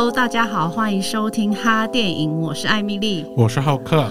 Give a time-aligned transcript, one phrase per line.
[0.00, 4.10] Hello，大家好，欢迎收听哈电影，我是艾米丽，我是浩克。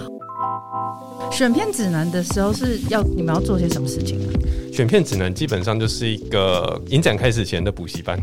[1.32, 4.30] 选片指南的时候是要你们要做些什么事情啊？
[4.72, 8.16] 选片指南基本上就是一个 影展开始前的补习班。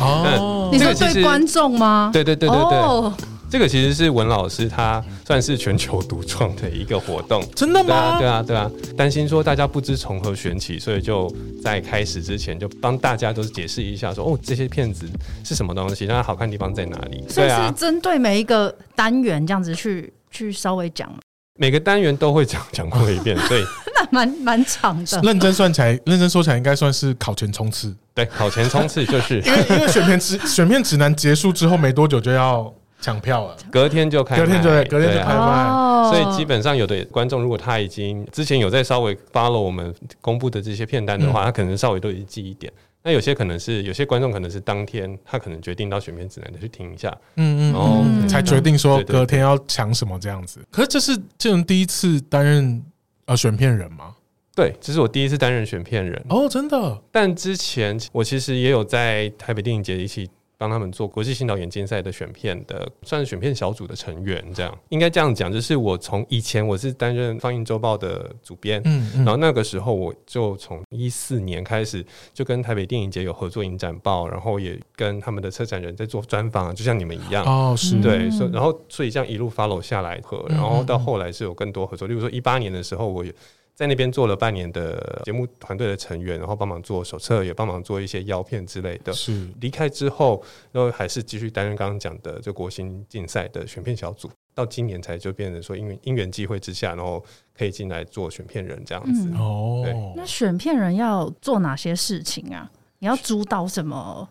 [0.00, 2.10] 哦， 你说对观众吗？
[2.12, 2.78] 对对对对对。
[2.80, 3.12] Oh.
[3.50, 8.16] 这个其实是文老师他算是全球独创的一个活动， 真的吗？
[8.18, 8.94] 对啊，对啊，对啊。
[8.96, 11.28] 担心说大家不知从何选起，所以就
[11.60, 15.04] 在开始之前就帮大家都是解释一下说，说哦这些片子
[15.44, 17.24] 是什么东西，它好看的地方在哪里？
[17.28, 21.12] 所以是针对每一个单元这样子去去稍微讲。
[21.58, 23.64] 每个单元都会讲讲过一遍， 所以
[23.96, 25.20] 那蛮蛮长的。
[25.22, 27.92] 认真算起来，认真说起来，应该算是考前冲刺。
[28.14, 32.72] 对，考前冲刺就是因为因为选片指选片指南结束之后没多久就要。
[33.00, 42.72] 抢票了，隔天就开，隔天就隔天就开卖，所以基本上有的观众如果他已经之前有在稍微 follow 我们公布的这些片单的话，他可能稍微都已经记一点。
[43.02, 50.60] 那有些可能是有些观众可能是当天他可能决定到选片指南的去听一下，嗯嗯，然后才决定说隔天要抢什么这样子。
[50.70, 52.82] 可是这是这人第一次担任
[53.24, 54.14] 呃选片人吗？
[54.54, 57.00] 对，这是我第一次担任选片人哦，真的。
[57.10, 60.28] 但之前我其实也有在台北电影节一起。
[60.60, 64.78] 帮他们做国际新导演竞赛的选片的，算是选片小组的成员，这样。
[64.90, 77.42] 应该这样讲，就是我从以前我是担任放映周报的主编，嗯，嗯，然后那个时候我就从一四年开始就跟台北电影节有合作影展报，然后也跟他们的策展人在做专访，就像你们一样。
[77.46, 77.98] 哦，是。
[78.02, 83.32] 对，所然后所以这样一路 follow 下来和，然后到后来是有更多合作，例如说一八年的时候我也。
[83.80, 89.10] 在那边做了半年的节目团队的成员，然后帮忙做手册，也帮忙做一些邀片之类的。
[89.10, 97.24] 是离开之后，然后还是继续担任刚刚讲的就国新竞赛的选片小组，到今年才就变成说因为因缘际会之下，然后
[97.56, 99.30] 可以进来做选片人这样子。
[99.38, 102.70] 哦、嗯，那选片人要做哪些事情啊？
[102.98, 104.28] 你要主导什么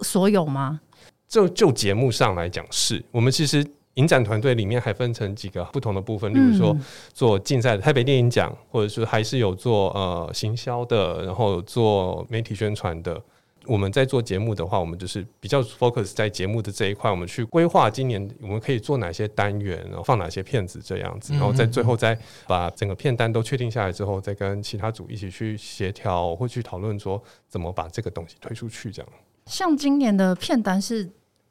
[0.00, 0.80] 所有吗？
[1.28, 3.62] 就就节目上来讲，是我们其实。
[4.00, 6.74] 影展团队里面还分成几个不同的部分，例如说
[7.12, 13.22] 做竞赛的台北电影奖，或者是还是有做呃行销的，然后做媒体宣传的。
[13.66, 28.90] 我们在做节目的话，我们就是比较 focus 在节目的这一块，我们去规划今年我们可以做哪些单元，然后放哪些片子这样子，然后在最后再把整个片单都确定下来之后，再跟其他组一起去协调或去讨论说怎么把这个东西推出去。
[28.90, 29.12] 这样，
[29.44, 31.08] 像今年的片单是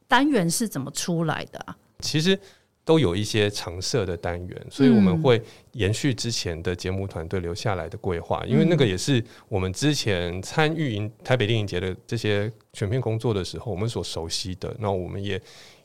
[0.07, 1.77] 单元是怎么出来的啊？
[1.99, 2.37] 其实
[2.83, 5.41] 都有一些常设的单元，所以我们会
[5.73, 14.75] 延续之前的节目团队留下来的规划，因为那个也是我们之前参与台北电影节的这些选片工作的时候，我们所熟悉的。
[14.79, 15.41] 那我们也。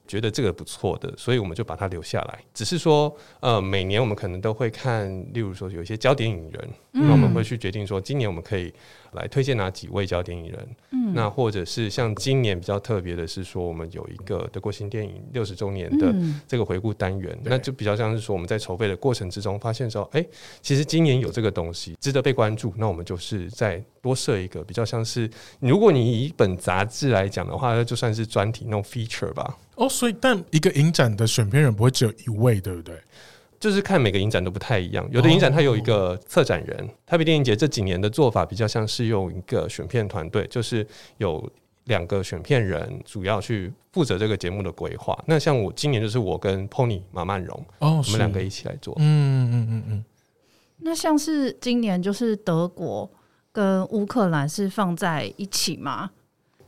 [0.06, 2.38] 觉得这个不错的，所以我们就把它留下来。
[2.52, 8.70] 只是说，呃，每年我们可能都会看，例如说有一些焦点影人，那我们会去决定说，今年我们可以
[9.14, 10.68] 来推荐哪几位焦点影人。
[10.90, 16.14] 嗯，那或者是像今年比较特别的是说，我们有一个德国新电影六十周年的
[16.46, 20.24] 这个回顾单元，那就比较像是说我们在筹备的过程之中发现说，哎，
[20.60, 25.28] 其实今年有这个东西值得被关注，那我们就是再多设一个比较像是，
[25.60, 29.56] 如果你以一本杂志来讲的话，那就算是专题那种 feature 吧。
[29.76, 32.96] 哦，所以但一个影展的选片人不会只有一位，对不对？
[33.64, 36.86] 就是看每个影展都不太一样，有的影展它有一个策展人。
[37.06, 40.86] 台北电影节这几年的做法比较像是用一个选片团队，就是
[41.16, 41.50] 有
[41.84, 45.18] 两个选片人主要去负责这个节目的规划。
[45.26, 48.94] 那像我今年就是我跟 Pony 马曼荣，哦，我们两个一起来做。
[48.98, 50.04] 嗯嗯嗯嗯。
[50.80, 53.10] 那像是今年就是德国
[53.50, 56.10] 跟乌克兰是放在一起吗？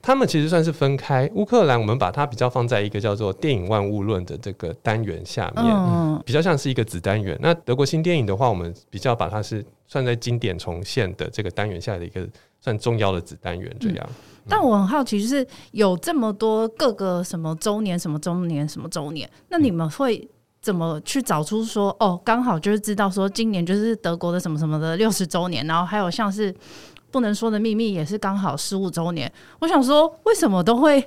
[0.06, 1.28] 他们其实算是分开。
[1.34, 7.36] 乌克兰，我们把它比较放在一个叫做“电影万物论”的这个单元下面，嗯、比较像是一个子单元。
[7.42, 12.24] 那德国新电影的话，我们比较把它是算在经典重现的这个单元下的一个
[12.60, 14.06] 算重要的子单元这样。
[14.08, 20.28] 嗯嗯、但我很好奇，就是有这么多各个什么周年、什么周年、什么周年，那你们会
[20.62, 26.54] 怎么去找出说，哦，刚好就是知道说今年就是德国的什么什么的六十周年，然后还有像是。
[27.16, 31.02] 不能说的秘密也是刚好十五周年，我想说，为什么都会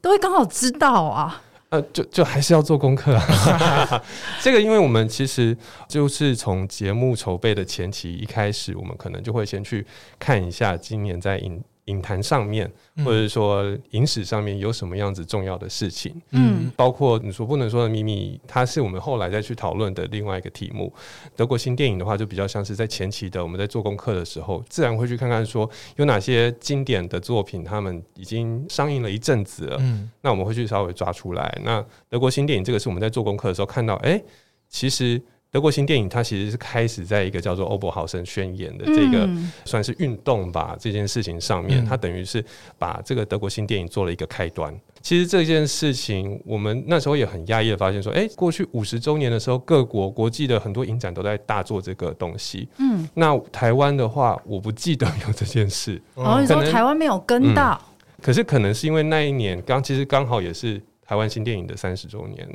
[0.00, 1.40] 都会刚好知道啊？
[1.68, 4.02] 呃，就就还是要做功课啊。
[4.42, 9.86] 这个，因为我们其实就是从节目筹备的前期一开始，我们可能就会先去
[10.18, 11.62] 看一下今年在影。
[11.86, 12.70] 影坛上面，
[13.04, 20.92] 或者说影史上面有什么样子重要的事情，嗯，包括你说不能说的秘密，它是我们后来再去讨论的另外一个题目。
[21.34, 31.60] 德国新电影的话，就比较像是在前期的我们在做功课的时候，自然会去看看说有哪些经典的作品，他们已经上映了一阵子了，嗯，那我们会去稍微抓出来。
[31.64, 34.24] 那德国新电影这个是我们在做功课的时候看到，哎、欸，
[34.68, 35.20] 其实。
[35.52, 39.28] 德国新电影，它其实是开始在一个叫做欧伯豪森宣言的这个
[39.66, 42.42] 算是运动吧，这件事情上面，它等于是
[42.78, 44.74] 把这个德国新电影做了一个开端。
[45.02, 52.66] 其实这件事情，我们那时候也很讶异的发现，说，哎，过去五十周年的时候，各国国际的很多影展都在大做这个东西。
[52.78, 56.00] 嗯，那台湾的话，我不记得有这件事。
[56.14, 57.78] 哦，你说台湾没有跟到？
[57.78, 62.48] 嗯，可是可能是因为那一年刚，其实刚好也是台湾新电影的三十周年。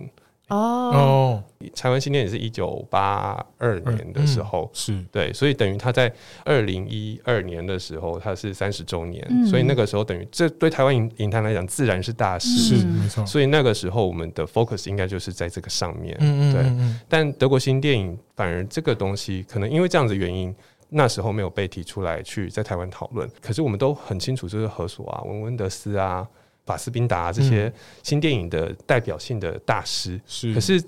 [0.50, 1.44] 哦，
[1.76, 6.10] 台湾新电影是一九八二年的时候，嗯、是对，所以等于他在
[6.46, 13.26] 二零一二年的时候，他是三十周年，嗯、所以那个时候等于这对台湾影影坛来讲，自然是大事，是没错。
[13.26, 16.98] 所以那个时候我们的 focus 应该就是在这个上面，嗯对。
[17.10, 20.56] 但德国新电影反而这个东西，可能因为这样子原因，
[20.88, 23.30] 那时候没有被提出来去在台湾讨论。
[23.42, 26.26] 可是我们都很清楚，就是何所啊、文温德斯啊。
[26.68, 27.72] 法斯宾达这些
[28.04, 30.80] 新电影的代表性的大师，是可是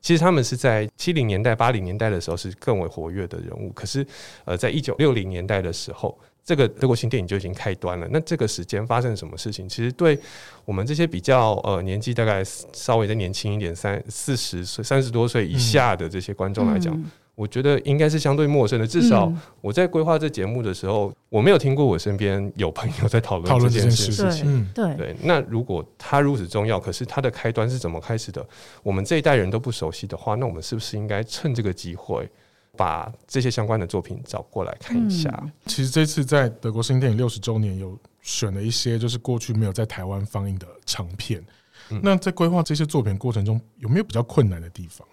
[0.00, 3.70] 其实他们是在七零年代、八零年代的时候是更为活跃的人物。
[3.72, 4.06] 可是
[4.46, 8.08] 呃，在一九六零年代的时候，这个德国新电影就已经开端了。
[8.10, 9.68] 那这个时间发生了什么事情？
[9.68, 10.18] 其实对
[10.64, 12.42] 我们这些比较呃年纪大概
[12.72, 16.98] 稍微再年轻一点，三四十岁、三十多岁以下的这些观众来讲。
[17.40, 19.32] 我觉得应该是相对陌生的，至少
[19.62, 24.68] 我在规划这节目的时候，我没有听过我身边有朋友在讨论这件事情。
[24.74, 28.46] 对对，那如果它如此重要，可是它的开端是怎么开始的？
[28.82, 32.28] 我们这一代人都不熟悉的话，那我们是不是应该趁这个机会，
[32.76, 35.30] 把这些相关的作品找过来看一下？
[35.42, 41.42] 嗯、其实这次在德国新电影六十周年，有选了一些就是过去没有在台湾放映的长片。
[41.88, 45.09] 嗯、那在规划这些作品过程中，有没有比较困难的地方啊？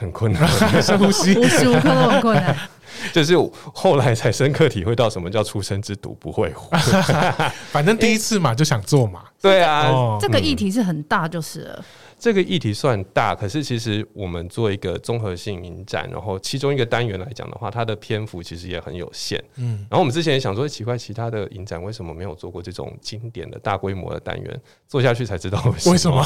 [0.00, 0.48] 很困难，
[0.82, 2.56] 深呼吸，无时无刻都很困难。
[3.12, 3.34] 就是
[3.72, 6.70] 后来才深刻体会到什么叫出生之犊不会虎。
[7.70, 9.22] 反正第一次嘛，就想做嘛。
[9.40, 11.84] 对啊，这个议题是很大，就是了。
[12.20, 19.42] 这个议题算大，可是其实我们做一个综合性影展，然后其中一个单元来讲的话，它的篇幅其实也很有限。
[19.56, 24.60] 嗯，然后我们之前也想说，奇怪，其他的影展为什么没有做过这种经典的大规模的单元？
[24.86, 26.22] 做下去才知道为什么。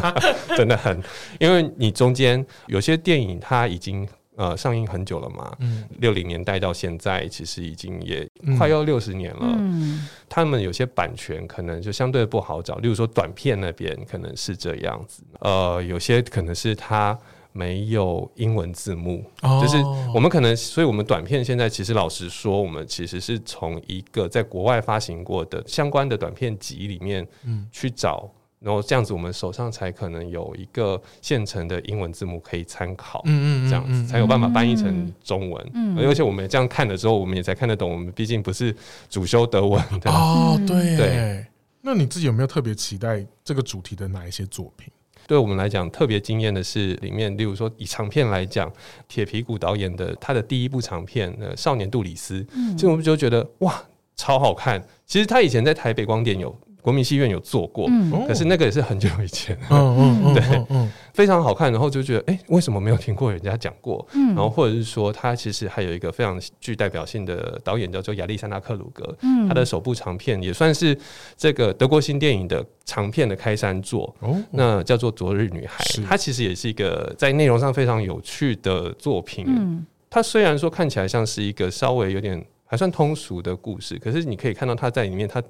[0.56, 0.98] 真的很，
[1.38, 4.08] 因为你中间有些电影它已经。
[4.36, 5.56] 呃，上映很久了嘛，
[5.98, 8.28] 六零、嗯、年代到现在，其实已经也
[8.58, 9.56] 快要六十年了。
[9.58, 15.22] 嗯、他们有些版权可能就相对不好找，例如说短片那边可能是这样子。
[15.40, 17.16] 呃，有些可能是它
[17.52, 19.76] 没有英文字幕，哦、就是
[20.12, 27.26] 我们可能，所以我们短片现在其实老实说，我们其实是从一个在国外发行过的相关的短片集里面
[27.70, 28.28] 去找。
[28.64, 35.70] 然后这样子，我们手上才可能有一个现成的英文字母可以参考，嗯嗯，这样子才有办法翻译成中文。
[35.74, 37.90] 嗯，而且我们这样看了之后，我们也才看得懂。
[37.90, 38.74] 我们毕竟不是
[39.10, 41.44] 主修德文的哦，对对。
[41.82, 44.90] 那你自己有没有特别期待这个主题的哪一些作品？
[45.26, 48.72] 对我们来讲，特别惊艳的是里面，例如说以长片来讲，
[49.06, 53.84] 铁皮鼓导演的他的第一部长片《呃少年杜里斯》，嗯，其实我们就觉得哇，
[54.16, 54.82] 超好看。
[55.04, 56.58] 其实他以前在台北光点有。
[56.84, 61.72] 国民戏院有做过，嗯、可是那个也是很久以前，嗯嗯 嗯，对，非常好看。
[61.72, 64.06] 然后就觉得，哎、欸，为什么没有听过人家讲过？
[64.12, 70.94] 嗯，然后或者是说，他其实还有一个非常具代表性的导演叫做亚历山大克鲁格，嗯，他的首部长片也算是
[71.38, 79.46] 这个德国新电影的长片的开山作，哦，那叫做《昨日女孩》，它其实也是一个在内容上非常有趣的作品。
[79.48, 85.42] 嗯，它虽然说看起来像是一个稍微有点还算通俗的故事，可是你可以看到他在里面他。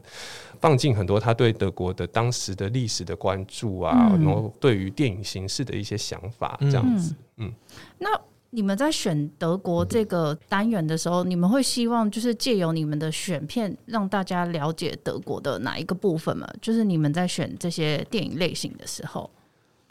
[0.61, 7.15] 放进很多他对德国的当时的历史的关注啊，嗯、然后对于电影形式的一些想法，这样子。
[7.37, 7.53] 嗯，嗯
[7.99, 8.09] 那
[8.49, 16.49] 你们在选德国这个单元的时候，嗯、你们会希望就是借由你们的选片，让大家了解德国的哪一个部分吗？
[16.63, 19.29] 就是你们在选这些电影类型的时候，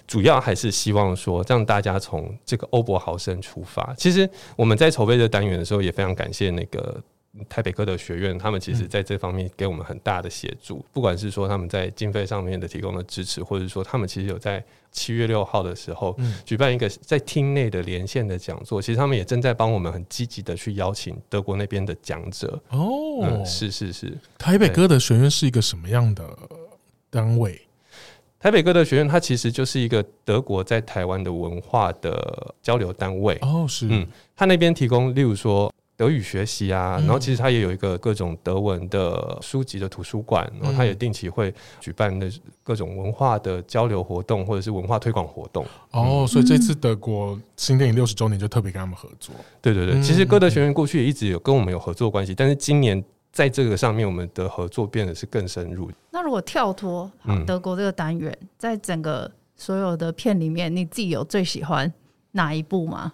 [0.07, 3.93] 主要还是希望说让大家从这个欧柏豪森出发。
[3.95, 6.99] 其实我们在筹备这单元的时候，也非常感谢那个。
[7.49, 22.61] 台北歌德学院，他们其实在这方面给我们很大的协助，嗯、不管是说他们在经费上面的提供的支持，或者说他们其实有在七月六号的时候举办一个在厅内的连线的讲座，其实他们也正在帮我们很积极的去邀请德国那边的讲者。
[22.69, 26.37] 哦、嗯，是是是，台北歌德学院是一个什么样的
[27.09, 27.59] 单位？
[28.39, 33.39] 台北歌德学院它其实就是一个德国在台湾的文化的交流单位。
[33.41, 35.72] 哦，是，嗯，他那边提供，例如说。
[35.95, 42.29] 德语学习啊，然后其实他也有一个各种德文的书籍的图书馆，然后他也定期会举办的
[42.63, 45.65] 各种文化的交流活动或者是文化推广活动。
[45.91, 49.35] 哦，所以这次德国新电影六十周年就特别跟他们合作。
[49.61, 55.91] 对对对，其实歌德学院过去也一直有跟我们有合作关系，但是今年在这个上面，我们的合作变得是更深入。
[56.09, 57.11] 那如果跳脱
[57.45, 61.91] 德国这个单元，在整个所有的片里面，你自己有最喜欢
[62.31, 63.13] 哪一部吗？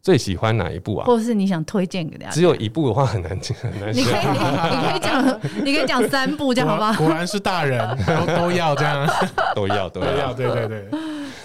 [0.00, 1.06] 最喜欢哪一部啊？
[1.06, 2.32] 或者是你想推荐给大家？
[2.32, 3.92] 只有一部的话很难 很难。
[3.92, 6.92] 你可以，你可以讲，你可以讲三部，这样好不好？
[6.94, 9.06] 果然是大人，都都要这样，
[9.54, 10.84] 都要都要，对对对。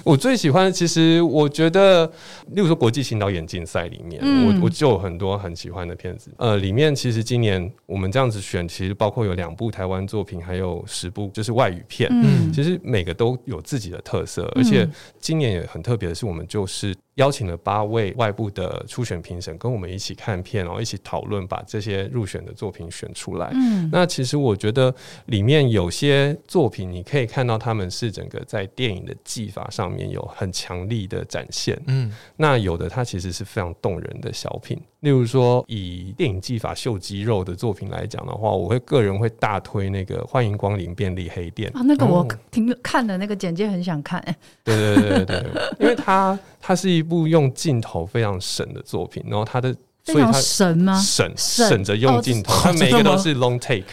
[0.04, 2.06] 我最喜欢的，其实我觉得，
[2.48, 6.30] 例如说国际新导演竞赛里面，嗯、我我就有很多很喜欢的片子。
[6.38, 12.10] 呃，里面其实今年我们这样子选，其实包括有两部台湾作品，还有十部就是外语片。
[12.12, 14.86] 嗯，其实每个都有自己的特色，而且
[15.22, 16.94] 今年也很特别的是，我们就是。
[17.16, 23.52] 邀请了八位外部的初选评审跟我们一起看片，然后一起讨论，把这些入选的作品选出来。
[23.54, 24.94] 嗯，那其实我觉得
[25.28, 31.80] 里面有些作品，你可以看到他们是整个在电影的技法上面有很强力的展现。
[31.88, 34.82] 嗯，那有的它其实是非常动人的小品。
[35.04, 44.24] 例如说，以电影技法秀肌肉的作品来讲的话，我会个人会大推那个《欢迎光临便利黑店》啊，那个我听看的那个简介很想看。
[44.64, 50.98] 对对对对对，因为它它是一部用镜头非常省的作品，然后它的所以它省吗？
[50.98, 53.84] 省省着用镜头，它每个都是 long take。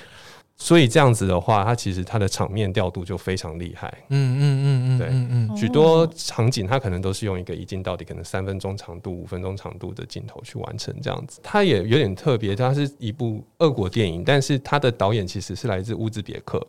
[0.63, 3.89] 所以这样子的话，它其实它的场面调度就非常厉害。
[4.11, 11.41] 嗯嗯嗯嗯，对，嗯嗯，许多场景它可能都是用一个一镜到底，可能三分钟长度、五分钟长度的镜头去完成这样子。
[11.43, 16.65] 它也有点特别，它是一部俄国电影，但是它的导演其实是来自乌兹别克。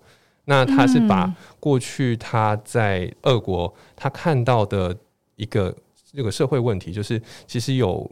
[0.46, 4.96] 那他是把过去他在俄国他看到的
[5.36, 5.76] 一个
[6.16, 8.10] 这个社会问题，就是其实有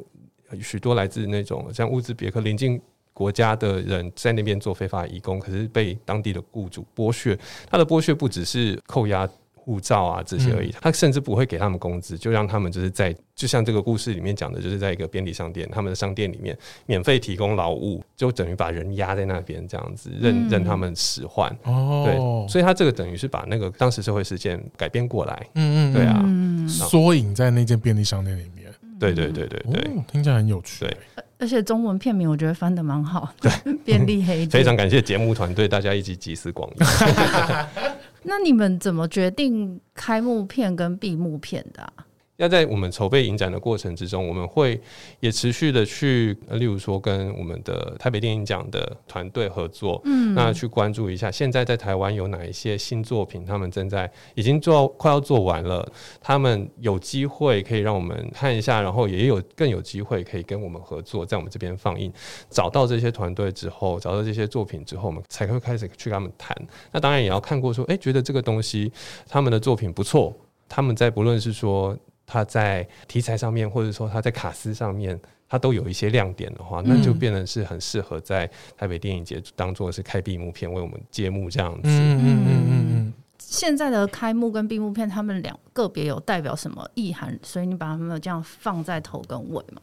[0.62, 2.80] 许多来自那种像乌兹别克临近。
[3.20, 7.38] 国家的人在那边做非法移工，可是被当地的雇主剥削。
[7.70, 21.54] 他的剥削不只是扣押护照啊这些而已，他甚至不会给他们工资，就让他们就是在就像这个故事里面讲的，就是在一个便利商店，他们的商店里面免费提供劳务，就等于把人压在那边这样子，任任他们使唤。
[21.64, 22.16] 哦，对，
[22.50, 25.46] 所以他这个等于是把那个当时社会事件改编过来。
[25.56, 26.26] 嗯嗯，对啊，
[26.70, 28.59] 缩影在那间便利商店里面。
[29.00, 30.86] 对对对对对，听起来很有趣。
[30.86, 30.98] 对。
[31.40, 33.50] 而且中文片名我觉得翻的蛮好， 对，
[33.86, 34.46] 便利黑。
[34.48, 36.76] 非常感谢节目团队，大家一起集思广益。
[38.24, 41.99] 那你们怎么决定开幕片跟闭幕片的啊？
[42.40, 44.80] 要在我们筹备影展的过程之中，我们会
[45.20, 55.86] 也持续的去，例如说跟我们的台北电影奖的团队合作，嗯，那去关注一下现在在台湾有哪一些新作品，他们正在已经做快要做完了，
[56.22, 62.10] 他们有机会可以让我们看一下，然后也有更有机会可以跟我们合作，在我们这边放映。
[62.50, 66.56] 找到这些团队之后，找到这些作品之后，我们才会开始去跟他们谈。
[66.94, 68.90] 那当然也要看过说，哎、欸，觉得这个东西
[69.28, 70.34] 他们的作品不错，
[70.70, 71.98] 他们在不论是说。
[72.30, 75.20] 他在题材上面，或者说他在卡司上面，
[75.50, 81.82] 他都有一些亮点的话，那就变得是很适合在台北电影节当做是开闭幕片为我们揭幕这样子。
[81.90, 83.14] 嗯嗯嗯嗯嗯。
[83.40, 87.38] 现在的开幕跟闭幕片，他们两个别有代表什么意涵？
[87.42, 89.82] 所以你把他们这样放在头跟尾嘛？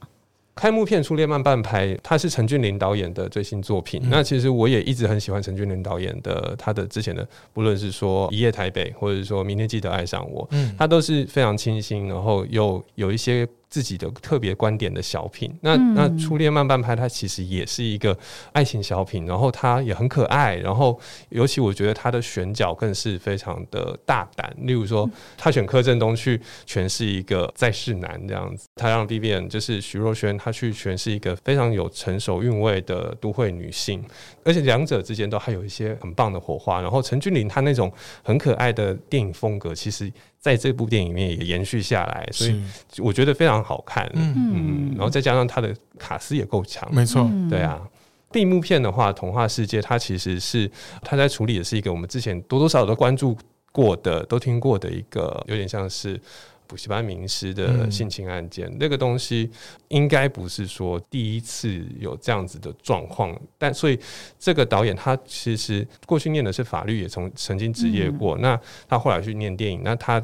[0.56, 4.00] 开幕片《初恋慢半拍》，它是陈俊霖导演的最新作品。
[4.04, 13.46] 嗯、那其实我也一直很喜欢陈俊霖导演的他的之前的，不论是说《一夜台北》，或者是说明天记得爱上我，嗯，他都是非常清新，然后又有一些。
[13.68, 18.16] 自己的特别观点的小品，那那初恋慢半拍，它其实也是一个
[18.52, 20.98] 爱情小品，然后它也很可爱，然后
[21.30, 24.54] 尤其我觉得它的选角更是非常的大胆。
[24.58, 34.02] 例如说，他选柯震东去诠释一个在世男这样子，他让 Vivian 就是徐若瑄，他去诠释一个非常有成熟韵味的都会女性，
[34.44, 36.80] 而且两者之间都还有一些很棒的火花。
[36.80, 37.92] 然后陈俊霖他那种
[38.22, 40.10] 很可爱的电影风格，其实。
[40.46, 42.62] 在这部电影里面也延续下来，所以
[42.98, 44.08] 我觉得非常好看。
[44.14, 47.82] 嗯嗯，然后再加上他的卡斯也够强，没错，对啊。
[48.30, 50.70] 闭幕片的话，《童话世界》它其实是
[51.02, 53.36] 他在处理的是一个我们之前多多少少都关注
[53.72, 56.20] 过的、都听过的一个有点像是
[56.68, 58.70] 补习班名师的性侵案件。
[58.78, 59.50] 那个东西
[59.88, 63.98] 应该不是说第一次有这样子的状况，但所以
[64.38, 68.38] 这个导演他其实过去念的是法律，也从曾经职业过。
[68.38, 70.22] 那他后来去念电影，那他。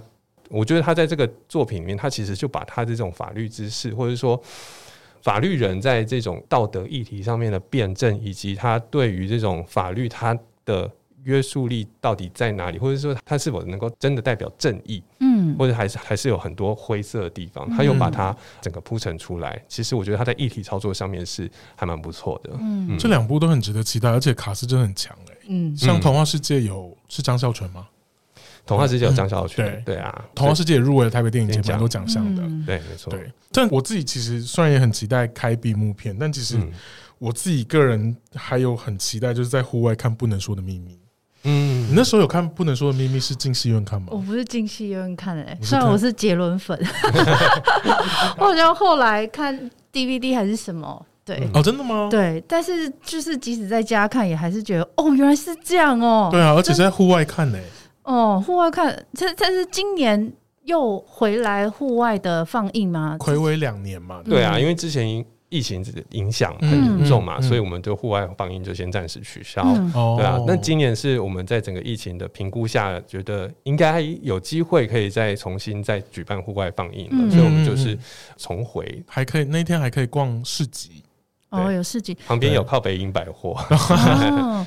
[0.53, 4.41] 我觉得他在这个作品里面，他其实就把他这种法律知识，或者说
[5.23, 10.91] 法律人在这种道德议题上面的辩证，以及他对于这种法律他的
[11.25, 19.63] 约束力到底在哪里，或者说他是否能够真的代表正义，嗯，或者还是还是有很多灰色的地方，他又把它整个铺陈出来。
[19.69, 22.51] 其实我觉得他在议题操作上面是还蛮不错的。
[22.59, 25.37] 嗯，这两部都很值得期待，而且卡斯真的很强哎。
[25.47, 27.87] 嗯，像《童话世界》有是张孝全吗？
[28.64, 33.11] 童话世界有张孝全，对对啊，童话世界也入围了台北电影节蛮多奖项的，对，没错。
[33.11, 36.57] 对，但我自己其实虽然也很期待开闭幕片，但其实
[37.19, 40.95] 我自己个人还有很期待，就是在户外看《不能说的秘密》。
[41.45, 44.09] 嗯你那时候有看《不能说的秘密》是进戏院看吗？
[44.12, 46.78] 我不是进戏院看的、欸，虽然我是杰伦粉，
[48.38, 51.04] 我好像后来看 DVD 还是什么。
[51.25, 52.09] 对、嗯、哦，真的吗？
[52.11, 56.28] 对，但是就是即使在家看，也还是觉得哦，原来是这样哦。
[56.33, 57.59] 对啊，而且是在户外看呢。
[58.03, 60.33] 哦，户外看，这这是今年
[60.65, 63.17] 又回来户外的放映吗？
[63.19, 64.23] 睽违两年嘛。
[64.25, 69.63] 对啊，因为之前疫情影响很严重嘛，嗯嗯嗯、所以我们就户外放映就先暂时取消。
[69.65, 77.97] 嗯、对啊，那今年是我们在整个疫情的评估下，觉得应该有机会可以再重新再举办户外放映了，嗯、所以我们就是
[78.37, 81.03] 重回，还可以那天还可以逛市集。
[81.51, 83.55] 哦，有市集，旁边有靠北影百货。
[83.69, 84.67] 哦，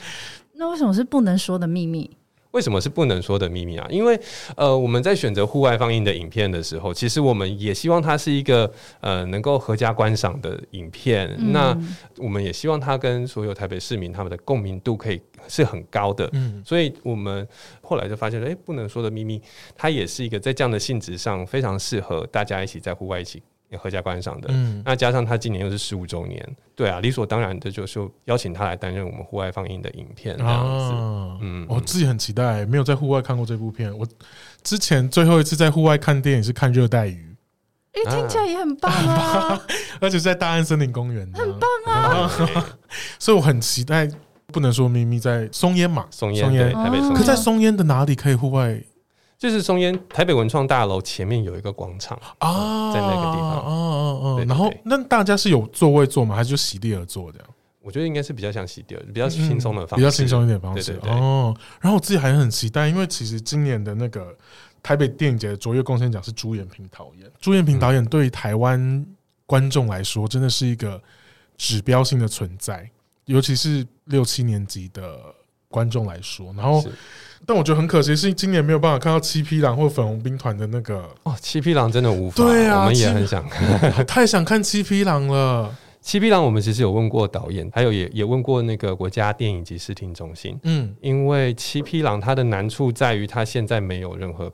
[0.53, 2.15] 那为什么是不能说的秘密？
[2.55, 3.85] 为什么是不能说的秘密啊？
[3.89, 4.17] 因为
[4.55, 8.71] 呃，我们在选择户外放映的影片的时候，其实我们也希望它是一个
[9.01, 11.27] 呃能够合家观赏的影片。
[11.37, 11.77] 嗯、那
[12.17, 16.29] 我们也希望它跟所有台北市民他们的共鸣度可以是很高的。
[16.31, 17.45] 嗯，所以我们
[17.81, 19.41] 后来就发现，哎、欸，不能说的秘密，
[19.75, 23.43] 它也是一个在这样的性质上非常适合大家一起在户外一起。
[23.77, 30.93] 合家观赏的，嗯、那加上他今年又是十五周年，对啊，理所当然的就是邀请他来担任我们户外放映的影片这样子。
[30.93, 33.95] 啊、嗯，我自己很期待，没有在户外看过这部片。
[33.97, 34.07] 我
[34.63, 37.35] 之前最后一次在户外看电影是看《热带鱼》，
[37.99, 39.61] 哎、欸，听起来也 很棒啊，
[39.99, 42.31] 而且在大安森林公园，很棒啊。
[43.19, 44.07] 所以我很期待，
[44.47, 48.81] 不能说咪咪在松烟嘛，松烟对台北松烟，可在松烟的哪里可以户外？
[49.37, 56.35] 就是松烟台北文创大楼前面有一个广场啊，在那个地方，哦哦哦，然后那大家是有座位坐吗？
[56.35, 57.47] 还是就席地而坐这样？
[57.81, 60.99] 我觉得应该是比较像席地而，比较轻松的方式，比较轻松一点方式。
[61.03, 64.35] 哦，然后我自己还很期待，因为其实今年的那个
[64.81, 69.05] 台北电影节的卓越贡献奖是朱延平导演，朱延平导演对台湾
[69.45, 70.99] 观众来说真的是一个
[71.57, 72.89] 指标性的存在，
[73.25, 75.19] 尤其是六七年级的
[75.75, 76.83] 观众来说，然后。
[77.47, 81.35] 但我觉得很可惜，是今年没有办法看到七匹狼或粉红兵团的那个哦。
[81.39, 85.71] 七匹狼真的无法，对啊，我们也很想看，太想看七匹狼了。
[86.01, 90.57] 七匹狼，我们其实有问过导演，还有也也问过那个国家电影及视听中心。
[90.63, 94.51] 嗯，因为七匹狼它的难处在于，它现在没有任何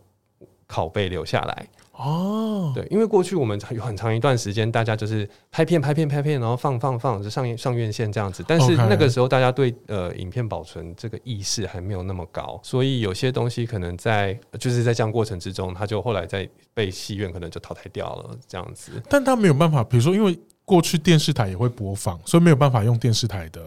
[0.67, 1.65] 拷贝留下来。
[2.01, 8.43] 哦，对，因为过去我们有很长一段时间，大家就是拍片、拍片、拍片，然后放放放，就上上院线这样子。
[8.47, 18.91] 但是那个时候，大家对呃影片保存这个意识还没有那么高，所以有些东西可能在就是在这样过程之中，他就后来在被戏院可能就淘汰掉了这样子。
[19.07, 20.35] 但他没有办法，比如说，因为
[20.65, 23.61] 过去电视台也会播放，所以没有办法用电视台的。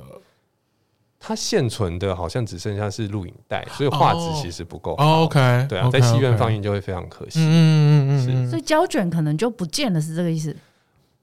[1.26, 4.92] 它现存的好像只剩下是录影带，所以画质其实不够。
[4.92, 7.40] OK，对啊，在戏院放映就会非常可惜。
[7.40, 10.54] 嗯嗯嗯，所以胶卷可能就不见了，是这个意思？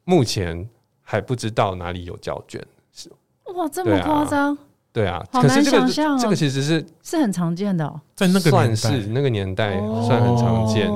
[0.04, 0.68] 目前
[1.04, 2.60] 还不知道哪里有胶卷。
[2.92, 3.12] 是
[3.56, 4.58] 哇，这么夸张？
[4.92, 6.18] 对啊，好难想象。
[6.18, 10.90] 这个其实是是很常见的，在那个算是那个年代算很常见。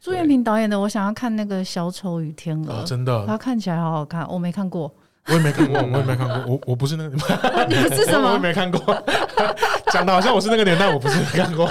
[0.00, 4.92] 朱延平导演的，我想要看那个《小丑与天鹅》，真的，它看起来好好看，我没看过。
[5.28, 7.16] 我也没看过，我也没看过，我我不是那个，
[7.68, 8.28] 你不是什么？
[8.28, 8.80] 我也没看过，
[9.92, 11.70] 讲的好像我是那个年代，我不是没看过。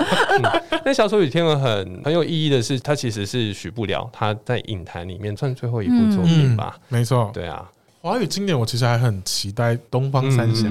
[0.83, 6.77] 那《小丑与天鹅》很很有意义的是，它其实是许不了他在影坛里面算最后一部作品吧？
[6.87, 7.69] 没错，对啊。
[8.01, 10.67] 华语经典，我其实还很期待《东方三侠》，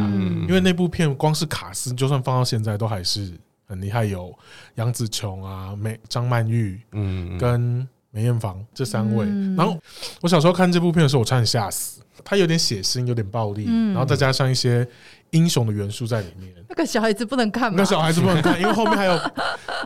[0.49, 3.33] 因为那部片光是卡斯，就算放到现在都还是
[3.69, 4.37] 很厉害，有
[4.75, 9.27] 杨紫琼啊、梅张曼玉，嗯，跟梅艳芳这三位。
[9.57, 9.79] 然后
[10.21, 12.01] 我小时候看这部片的时候，我差点吓死。
[12.25, 14.87] 它有点血腥，有点暴力，嗯、然后再加上一些
[15.31, 16.53] 英雄的元素在里面。
[16.69, 17.77] 那个小孩子不能看吗？
[17.79, 19.21] 那小孩子不能看， 因为后面还有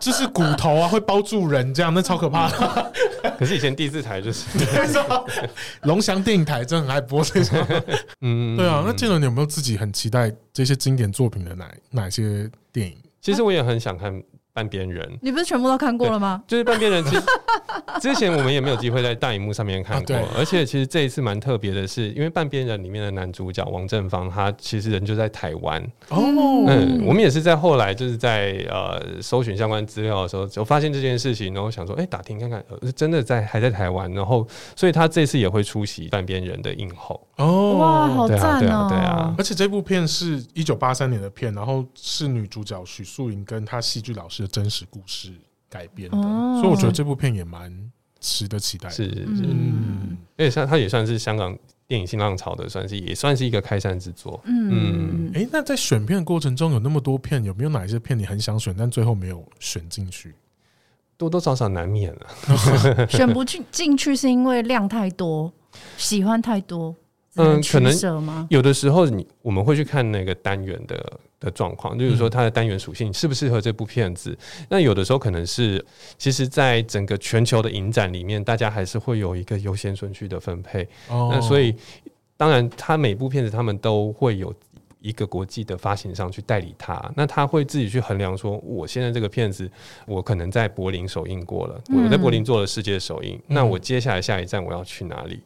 [0.01, 2.93] 就是骨头啊，会包住人，这样那超可怕的。
[3.39, 4.47] 可是以前第四台就是
[5.83, 7.59] 龙翔电影台，真的很爱播这种。
[8.21, 8.83] 嗯，对啊。
[8.87, 12.97] 那建伦，你有没有自己很期待这些经典作品的哪哪些电影？
[13.21, 14.23] 其实我也很想看。
[14.55, 16.41] 半边人，你不是全部都看过了吗？
[16.47, 17.23] 就是半边人，其实
[18.01, 20.17] 之前我们也没有机会在大荧幕上面看过。
[20.39, 25.83] 而且其实这一次蛮特别的是，因为半边人里面的男主角王正芳，他其实人就在台湾。
[26.11, 26.23] 哦，
[26.69, 32.65] 嗯，我们也是在后来就是在呃搜寻相关资料的时候，就发现这件事情，然后想说，哎，打听看看，
[32.95, 34.09] 真的在还在台湾。
[34.13, 37.21] 然后，所以他这次也会出席半边人的映后。
[37.37, 38.59] 哦，哇，好赞哦！
[38.61, 39.35] 对啊，对啊。
[39.37, 45.33] 而且这部片是一九八三年的片，然后是女主角许素莹跟她戏剧老师的真实故事
[45.69, 47.73] 改编的，哦、所以我觉得这部片也蛮
[48.21, 48.95] 值得期待的。
[48.95, 54.41] 是，是，嗯，而且像它也算是香港电影新浪潮的，算是也算是一个开山之作。
[54.45, 60.35] 嗯，哎、那在选片的过程中有那么多片，有没有哪一些片你很想选，但最后没有选进去？
[61.17, 63.07] 多多少少难免啊。
[63.11, 65.53] 选不进进去是因为量太多，
[65.97, 66.95] 喜欢太多。
[67.37, 74.37] 嗯，可能有的时候你我们会去看那个单元的的状况，就是说它的单元属性适不适合这部片子。
[74.69, 75.85] 那有的时候可能是，
[76.17, 80.89] 其实，在整个全球的影展里面，大家还是会有一个优先顺序的分配。
[81.09, 81.75] 那所以，
[82.37, 84.55] 当然，它每部片子他们都会有
[85.01, 87.13] 一个国际的发行商去代理它。
[87.15, 89.71] 那他会自己去衡量说，我现在这个片子，
[90.07, 95.41] 我可能在柏林首映过了，我在柏林做了世界首映，那我接下来下一站我要去哪里？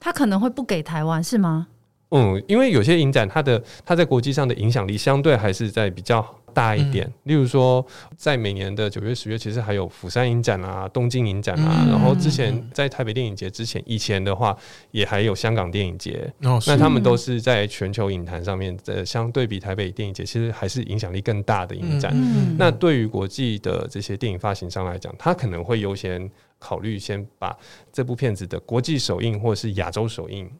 [0.00, 1.68] 他可能会不给台湾是吗？
[2.10, 7.06] 嗯，因为有些影展，它的它在国际上的影响力相对还是在比较大一点。
[7.06, 7.84] 嗯、例如说，
[8.16, 11.82] 在每年的九月、十月，其实还有釜山影展啊、东京影展啊。
[11.84, 14.56] 嗯、然后之前在台北电影节之前，以前的话
[14.90, 16.32] 也还有香港电影节。
[16.44, 22.10] 哦、那他们都是在全球影坛上面，的相对比台北电影节，其实还是影响力更大的影展。
[22.14, 26.30] 嗯、那对于国际的这些电影发行商来讲，他可能会优先。
[26.58, 27.56] 考虑先把
[27.92, 30.50] 这部片子的国际首映或是亚洲首映，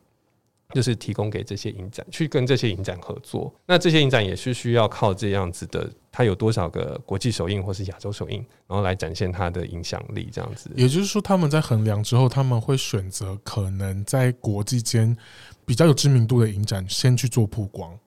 [0.74, 3.52] 就是提供给这些影展，去跟这些影展合作。
[3.66, 10.28] 那这些影展也是需要靠这样子的，它有多少个国际首映或是亚洲首映，然后来展现它的影响力。
[10.30, 15.16] 这样子，也就是说，他们在衡量之后，他们会选择可能在国际间
[15.64, 17.98] 比较有知名度的影展，先去做曝光。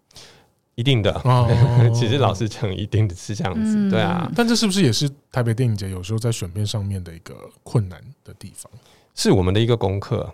[0.82, 1.13] 一定的，
[1.94, 4.28] 其实老师讲，一定的是这样子，嗯、对啊。
[4.36, 8.72] 但这是不是也是台北电影节有时候在选片上面的一个困难的地方？
[9.13, 10.28] 是我们的一个功课。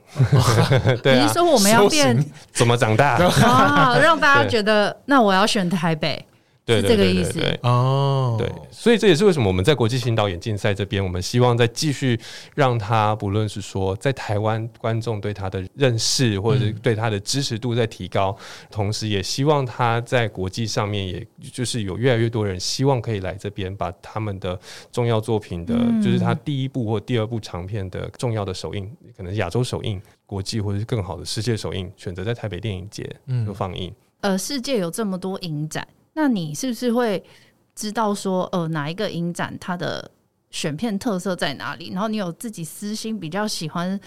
[1.04, 3.18] 对啊，你说我们要变怎么长大？
[3.44, 6.26] 啊， 让大家觉得那我要选台北。
[6.68, 7.42] 对，这个意思。
[7.64, 12.20] 哦，对，所以这也是为什么我们在国际新导演竞赛这边，我们希望再继续
[12.56, 18.38] 让他，不论是说在台湾观众对他的认识，或者是对他的支持度在提高，
[18.70, 24.60] 同时也希望他在国际上面，也就是有越来越多人希望可以来这边，把他们的
[24.92, 33.10] 重要作品的，就是他第一部或第二部长片的重要的首映，可能亚洲首映、国际或者是更好的世界首映，选择在台北电影节
[33.46, 33.94] 就放映。
[34.20, 35.88] 呃，世界有这么多影展。
[36.18, 37.24] 那你是不是会
[37.76, 40.10] 知道说，呃，哪一个影展它的
[40.50, 41.92] 选片特色在哪里？
[41.92, 44.00] 然后你有自己私心比较喜欢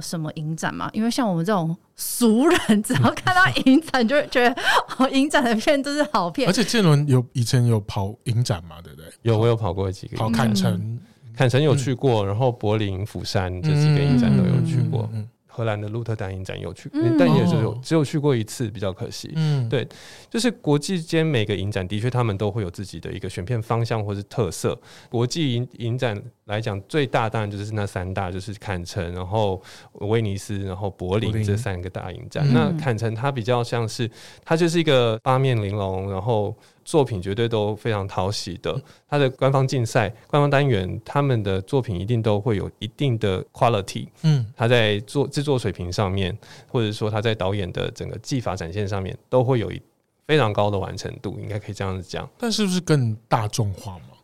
[0.00, 0.88] 什么影展吗？
[0.92, 4.62] 因为像我们这种俗人，只要看到 影展就会觉得，
[4.98, 6.48] 哦，影展的片都是好片。
[6.48, 9.10] 而且建伦有以前有跑影展嘛，对不对？
[9.22, 11.00] 有，我有跑过几个，跑坎城，
[11.36, 15.10] 坎城有去过，然后柏林、釜山这几个影展都有去过。
[15.12, 19.32] 嗯嗯嗯嗯荷兰的鹿特丹影展有去，嗯、但也只有只有去过一次，比较可惜。
[19.36, 19.88] 嗯，对，
[20.28, 24.78] 就是国际间每个影展的确他们都会有自己的一个选片方向或是特色。
[25.08, 32.46] 国际影影展来讲，最大当然就是那三大，就是坎城，然后威尼斯，然后柏林这三个大影展。
[32.46, 34.10] 嗯、那坎城它比较像是，
[34.44, 36.54] 它就是一个八面玲珑，然后。
[36.86, 44.06] 作品绝对都非常讨喜的，他的官方竞赛、官方单元，他们的作品一定都会有一定的 quality。
[44.22, 46.36] 嗯，他在做制作水平上面，
[46.68, 49.82] 或者说他在导演的整个技法展现上面，都会有一
[50.28, 52.28] 非常高的完成度，应该可以这样子讲。
[52.38, 54.15] 但是不是更大众化吗？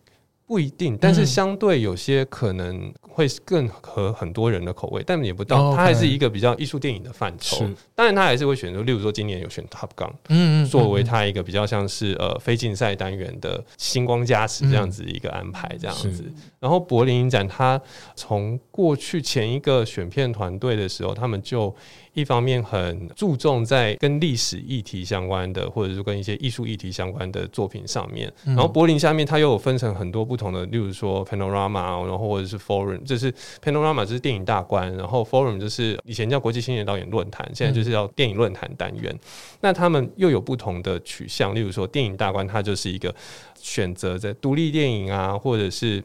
[0.52, 7.66] 不一定，但是相对有些可能会更合很多人的口味，但也不到，它还是一个比较艺术电影的范畴。
[7.94, 16.30] 当然，他还是会选择，例如说今年有选 Top Gun，嗯，作为他一个比较像是呃非竞赛单元的星光加持这样子一个安排，这样子。
[16.60, 17.80] 然后柏林影展，他
[18.14, 21.74] 从过去前一个选片团队的时候，他们就。
[22.14, 28.32] 一方面很注重在跟历史议题相关的，或者是跟一些艺术议题相关的作品上面。
[28.44, 39.18] 然后柏林下面它又有分成很多不同的，例如说 Panorama，然后或者是 Forum，就是 Panorama 就是电影大观，然后 Forum 就是以前叫国际青年导演论坛，现在就是叫电影论坛单元。
[39.60, 43.14] 那他们又有不同的取向，例如说电影大观，它就是一个
[43.54, 46.02] 选择在独立电影啊，或者是。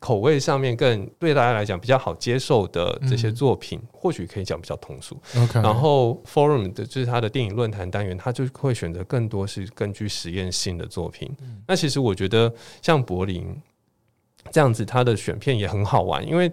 [0.00, 5.16] 口味上面更对大家来讲比较好接受的这些作品，嗯、或许可以讲比较通俗。
[5.54, 11.30] 然后 Forum 的就是他的电影论坛单元，他就会选择更多是根据实验性的作品。
[11.42, 13.54] 嗯、那其实我觉得像柏林
[14.50, 16.50] 这样子，他的选片也很好玩，因为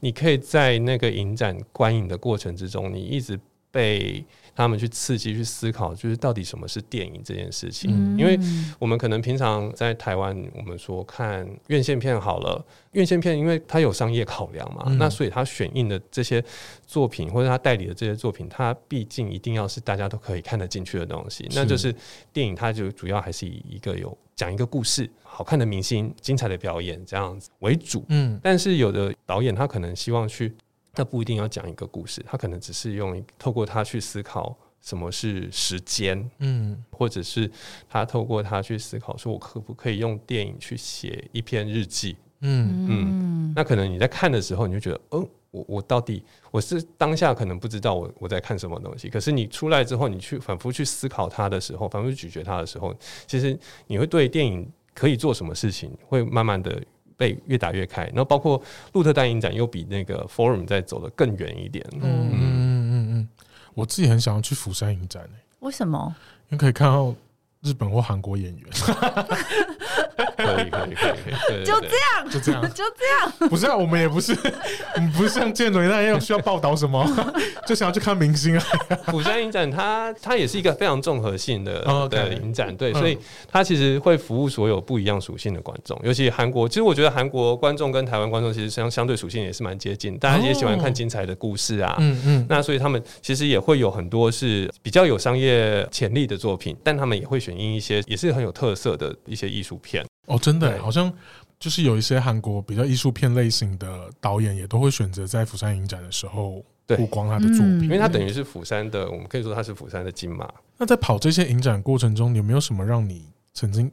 [0.00, 3.38] 你可以在那个影展观影的过程之中，你一直
[3.70, 4.24] 被。
[4.54, 7.90] 他们去刺激、去思考，就是到底什么是电影这件事情。
[7.92, 8.38] 嗯、因为
[8.78, 16.42] 我们可能平常在台湾，我们说看院线片好了，院线片因为它有商业考量嘛，嗯、那所以它选映的这些
[16.86, 21.48] 作品或者他代理的这些作品，它毕竟一定要是大家都可以看得进去的东西。
[21.52, 21.94] 那就是
[22.32, 28.04] 电影，它就主要还是以一个有讲一个故事、好看的明星、精彩的表演这样子为主。
[28.08, 30.54] 嗯，但是有的导演他可能希望去。
[30.94, 37.50] 他不一定要讲一个故事，他可能只是用透过他去思考什么是时间，嗯，或者是
[37.88, 42.86] 他透过他去思考，说我可不可以用电影去写一篇日记，嗯。
[42.88, 52.94] 嗯，那可能你在看的时候，你就觉得，哦，我我到底我是当下可能不知道我我在看什么东西，可是你出来之后，你去反复去思考它的时候，反复去咀嚼它的时候，
[53.26, 56.82] 其实你会对电影可以做什么事情，会慢慢的
[57.16, 58.04] 被越打越开。
[58.06, 58.60] 然后包括
[58.92, 61.84] 鹿特丹影展又比那个 Forum 在走得更远一点。
[61.92, 63.28] 嗯嗯嗯嗯，
[63.74, 65.28] 我自己很想要去釜山影展诶，
[65.60, 66.14] 为什么？
[66.50, 67.14] 因为可以看到
[67.62, 68.66] 日本或韩国演员。
[70.16, 73.48] 可以可以可以，可以，就这样，就这样，就这样。
[73.50, 74.32] 不是啊，我们也不是，
[74.96, 77.04] 我们不是像建伦那样需要报道什么，
[77.66, 78.64] 就想要去看明星啊。
[79.06, 83.18] 釜山影展它它也是一个非常综合性的的影展，对，所以
[83.50, 86.68] 它其实会服务所有不一样属性的观众，尤其韩国。
[86.68, 91.96] 其实我觉得韩国观众跟台湾观众其实相相对属性也是蛮接近，大家也喜欢看精彩的故事啊。
[91.98, 92.46] 嗯嗯。
[92.48, 100.03] 那所以他们其实也会有很多是比较有商业潜力的作品，但他们也会选映一些也是很有特色的一些艺术片。
[100.26, 101.12] 哦，真的，好像
[101.58, 110.52] 就是有一些韩国比较艺术片类型的导演，也都会选择在釜山影展的时候曝光他的作品，因为他等于是釜山的，我们可以说他是釜山的金马。
[110.78, 113.90] 那在跑这些影展过程中，有没有什么让你曾经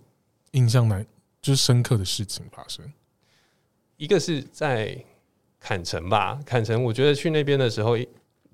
[0.52, 1.06] 印象难
[1.42, 2.86] 就是深刻的事情发生？
[3.98, 4.98] 一个是在
[5.60, 7.98] 坎城吧，坎城，我觉得去那边的时候。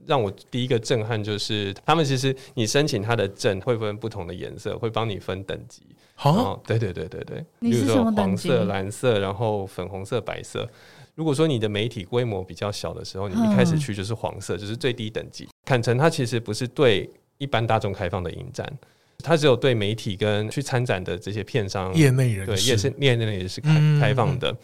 [0.06, 5.82] 让我第一个震撼就是，他们其实你申请他的证会分不同的颜色，会帮你分等级。
[6.20, 10.68] 好，对对对对对，比如说黄色、蓝色，然后粉红色、白色。
[11.14, 15.48] 如果说你的媒体规模比较小的时候，你一开始去就是黄色，就是最低等级。
[15.64, 18.68] 坎城它其实不是对一般大众开放的影展，
[19.24, 24.56] 它只有对媒体跟去参展的这些片商、业内人士，对，业是业内人士开开放的。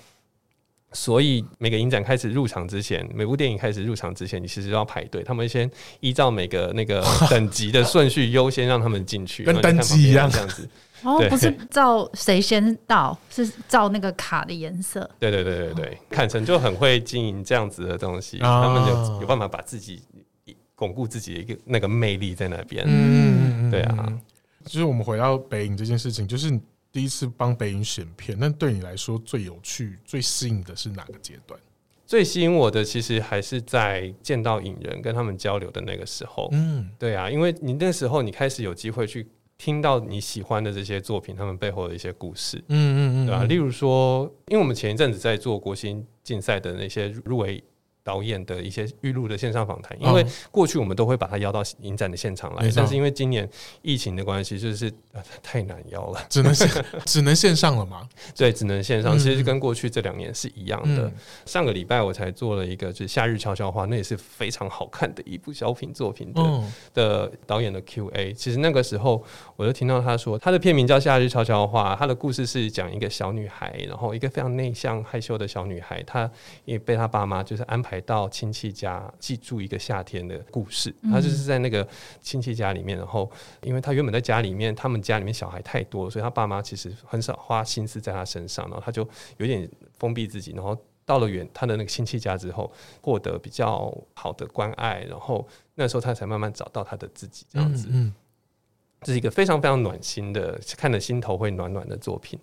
[0.92, 5.24] 所以每个影展开始入场之前，每部电影开始入场之前，你其实要排队。
[5.24, 5.70] 他们先
[6.02, 10.68] 依照每个那个 等级的顺序优先让他们进去，跟登机一样这样子。
[11.04, 15.10] 哦，不是照谁先到，是照那个卡的颜色。
[15.20, 20.02] 对对对对对，坎城就很会经营这样子的东西，他们就有办法把自己
[20.76, 22.84] 巩固自己的一个那个魅力在那边。
[22.88, 24.20] 嗯，对啊，
[24.66, 26.60] 就是我们回到北影这件事情，就是。
[26.94, 31.60] 第一次帮北影选片，那对你来说最有趣、最吸引的是哪个阶段？
[32.06, 36.50] 最吸引我的其实还是在见到影人、跟他们交流的那个时候。
[36.52, 39.28] 嗯，对啊，因为你那时候你开始有机会去
[39.64, 42.58] 听到你喜欢的这些作品，他们背后的一些故事。
[42.68, 43.46] 嗯嗯嗯，对吧？
[43.46, 47.64] 例如说，因为我们前一阵子在做国新竞赛的那些入围。
[48.04, 53.50] 导演的一些预录的线上访谈，因为过去我们都会把他邀到影展的现场来，但是因为今年
[53.82, 54.92] 疫情的关系，就是
[55.42, 58.08] 太难邀了，只能线 只能线上了嘛？
[58.36, 59.18] 对，只能线上。
[59.18, 61.10] 其实跟过去这两年是一样的。
[61.46, 66.64] 上个礼拜我才做了一个，就是《夏日悄悄话》，那也是非常好看的一部小品作品的
[66.94, 68.34] 的导演的 Q&A。
[68.34, 69.24] 其实那个时候
[69.56, 76.30] 我就听到他说，他的片名叫《夏日悄悄话》，他的故事是讲一个小女孩，然后一个非常内向害羞的小女孩，她
[76.66, 77.93] 也被她爸妈就是安排。
[77.94, 80.94] 来到亲戚家，记住一个夏天的故事。
[81.12, 81.88] 他就是在那个
[82.22, 90.54] 亲戚家里面，然后因为他原本在家里面，他们家里面小孩太多，所以他爸妈其实很少花心思在他身上，然后他就有点封闭自己。
[90.54, 90.76] 然后
[91.06, 97.90] 到了远他的那个亲戚家之后，获得比较好的关爱，然后那时候他才慢慢找到他的自己，这样子。
[97.92, 98.12] 嗯，
[99.02, 102.40] 这是一个非常非常暖心的，看了心头会暖暖的作品。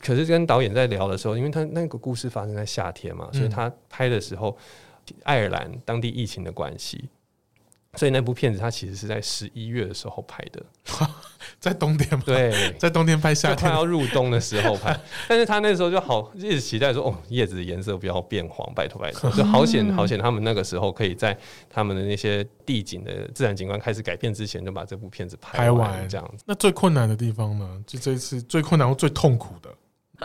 [0.00, 4.56] 可是跟导演在聊的时候，因为他那个故事发生在夏天嘛，所以他拍的时候。
[5.24, 7.08] 爱尔兰当地疫情的关系，
[7.94, 10.64] 所以那部片子它其实是在十一月的时候拍的，
[11.60, 12.22] 在冬天吗？
[12.24, 14.98] 对，在冬天拍夏天，快要入冬的时候拍。
[15.28, 21.36] 但是他那时候就好一直期待说，哦，叶子的颜色不要变黄，拜托拜托， 就好险好险，他们那个时候可以在
[21.68, 26.44] 他们的那些地景的自然景观开始改变之前，就把这部片子拍完这样子。
[26.46, 27.84] 那最困难的地方呢？
[27.86, 29.68] 就这一次最困难或最痛苦的。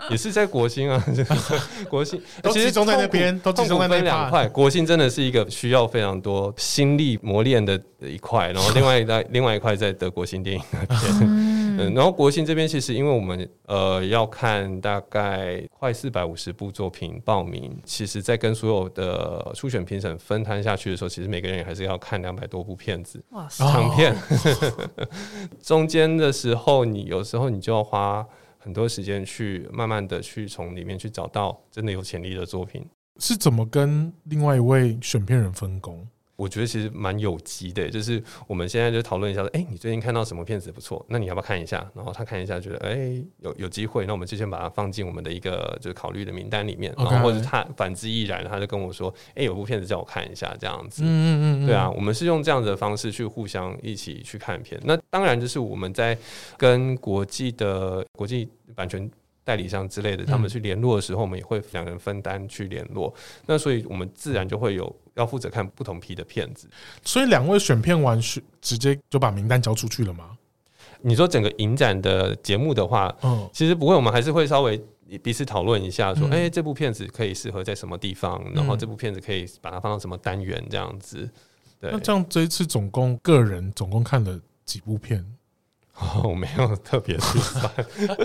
[0.10, 1.04] 也是在国兴啊，
[1.88, 4.46] 国兴 都集中在那边，都集中在那两块。
[4.48, 11.48] 国兴真的是一个需要非常多心力磨练的一块，然后另外一在另外一块在德国新电影那边。
[11.80, 24.14] 嗯，然后国兴这边其实因为我们呃要看大概快四百五十部作品报名，其实在跟所有的初选评审分摊下去的时候，其实每个人还是要看两百多部片子，哇，长片。
[25.62, 28.26] 中间的时候，你有时候你就要花。
[28.58, 32.84] 很多时间去慢慢的去从里面去找到真的有潜力的作品，
[33.18, 36.06] 是怎么跟另外一位选片人分工？
[36.38, 41.04] 我觉得其实蛮有机的，就是我们现在就讨论一下，哎、欸，你最近看到什么片子不错？
[41.08, 41.84] 那你要不要看一下？
[41.96, 46.94] 然后他看一下，觉得哎、欸、有有机会，那我们就先把它放进我们的一个就是考虑的名单里面。
[46.96, 51.02] 然后或者他反之亦然，他就跟我说，哎、欸，有部片子叫我看一下，这样子。
[51.02, 54.80] 嗯嗯嗯，对啊，我们是用这样子的方式去互相一起去看片。
[54.84, 56.16] 那当然就是我们在
[56.56, 59.10] 跟国际的国际版权。
[59.48, 63.14] 代理商之类的，他们去联络的时候，我们也会两人分担去联络。
[63.46, 66.68] 那所以我们自然就会有要负责看不同批的片子。
[67.02, 70.36] 所以两位选片完是直接就把名单交出去了吗？
[71.00, 74.78] 你说整个影展的节目的话，嗯，其实不会，我们还是会稍微
[75.22, 81.26] 彼此讨论一下，说，哎，这部片子可以适合在什么地方，然后这部片子可以把它放到什么单元这样子。
[81.80, 85.24] 对，那这样这一次总共个人总共看了几部片？
[86.22, 87.72] 我没有特别去算，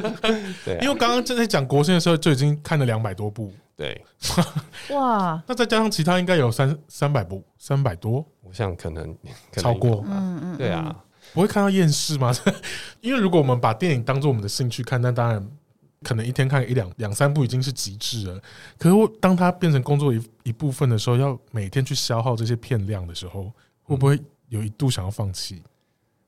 [0.64, 4.00] 对，因为刚刚正在讲国庆的时候就已经看了两百多部，对，
[4.92, 9.16] 哇， 那再加上其他应该有三三百部，三百多，我想可能
[9.54, 10.96] 超过，嗯嗯，对啊，
[11.34, 12.32] 不会看到厌世吗？
[13.02, 15.50] 因为如果我们把电影当做我们的兴趣看，那当然
[16.04, 18.40] 可能一天看一两两三部已经是极致了。
[18.78, 25.64] 可是当它变成工作一一部分的时候，要每天去消耗这些片量的时候，会不会有一度想要放弃？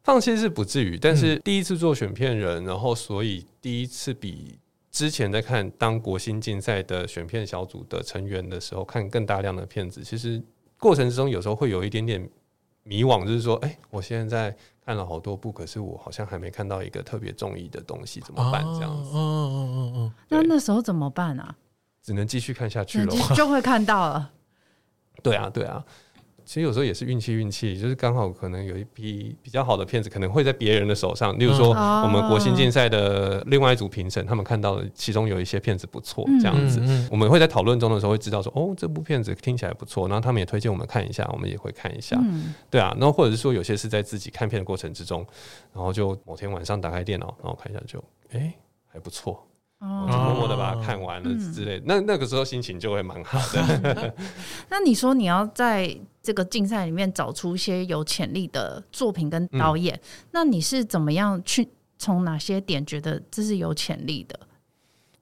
[0.05, 4.59] 放弃是不至于，但是第一次做选片人，然后所以第一次比
[4.91, 10.39] 之前在看当国新竞赛的选片小组的成员的时候，看更大量的片子，其实
[10.79, 12.29] 过程之中有时候会有一点点
[12.83, 18.63] 迷惘，就是说，哎，我现在看了好多部，可是我好像还没看到一个特别中意的东西，怎么办？
[18.75, 21.55] 这样子，嗯嗯嗯嗯，那那时候怎么办啊？
[22.03, 24.31] 只能继续看下去了，就会看到了。
[25.23, 25.83] 对啊，对啊。
[26.45, 31.37] 其实有时候也是运气，运气就是刚好可能有一批比较好的片子，可能会在别人的手上。
[31.39, 36.79] 例如说，我们国新竞赛的另外一组评审，他们看到了其中有一些片子不错，这样子，
[37.11, 42.15] 我们会在讨论中的时候会知道说，哦，这部片子听起来不错，然后他们也推荐我们看一下，我们也会看一下。
[42.69, 45.25] 对啊，然后或者是说，有些是在自己看片的过程之中，
[45.73, 48.53] 然后就某天晚上打开电脑，然后看一下就，哎，
[48.87, 49.45] 还不错。
[49.85, 54.13] 哦，就默默的把它看完了之类，那那个时候心情就会蛮好的。
[54.69, 59.99] 那你说你要在这个竞赛里面找出一些有潜力的作品跟导演，
[60.31, 61.69] 那你是怎么样去
[61.99, 64.39] 从哪些点觉得这是有潜力的？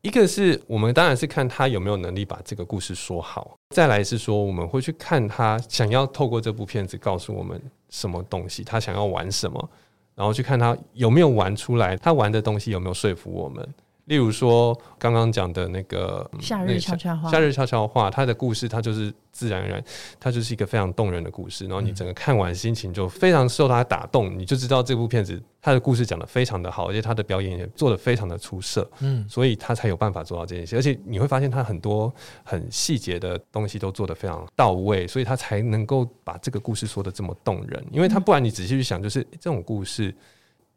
[0.02, 9.70] 一个是我们当然是看他有没有能力把这个故事说好，再来是说我们会去看他想要透过这部片子告诉我们什么东西，他想要玩什么，
[10.14, 13.66] 然后去看他有没有玩出来，他玩的东西有没有说服我们。
[14.06, 19.84] 例如说，刚刚讲的那个《夏日悄悄话》，《夏日悄悄话》，它的故事，它就是自然而然，
[20.20, 21.66] 它就是一个非常动人的故事。
[21.68, 28.90] 然后你整个看完，心情就非常受它打动，你就知道这部片子它的故事讲得非常的好，而且它的表演也做得非常的出色。
[29.00, 30.76] 嗯，所以他才有办法做到这件事。
[30.76, 32.14] 而且你会发现，他很多
[32.44, 37.82] 很细节的东西都做得非常到位，所以他才能够把这个故事说的这么动人。
[37.90, 40.14] 因为他不然，你仔细去想，就是这种故事。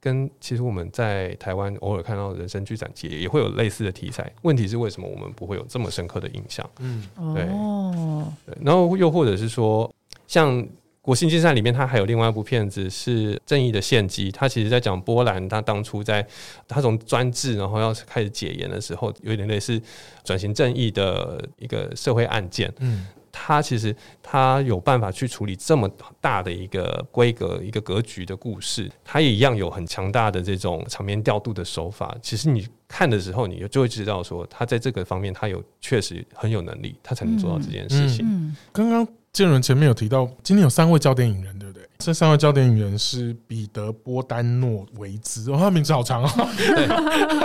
[0.00, 6.68] 跟其实我们在台湾偶尔看到的人生剧展节也会有类似的题材，问题是为什么我们不会有这么深刻的印象？
[6.78, 7.02] 嗯，
[7.34, 9.92] 对，哦，对，然后又或者是说，
[10.26, 10.66] 像
[11.02, 16.26] 国星竞赛里面，它还有另外一部片子是《正义的献祭》，它其实在讲波兰，他当初在
[16.66, 19.80] 他从专制然后要开始解严的时候，有点类似
[20.24, 22.72] 转型正义的一个社会案件。
[22.78, 23.06] 嗯。
[23.38, 25.86] 他其实他有办法去处理这么
[26.22, 32.16] 大的一个规格、一个格局的故事，他也一样有很强大的这种场面调度的手法。
[32.22, 38.56] 其实你看的时候，你就会知道说，他在这个方面他有确实很有能力，他才能做到这件事情。
[38.72, 41.86] 刚刚建伦前面有提到，今天有三位焦点影人，对不对？
[41.98, 46.48] 这三位焦点影人是彼得·波丹诺维兹，哦，他名字好长哦。
[46.56, 46.86] 对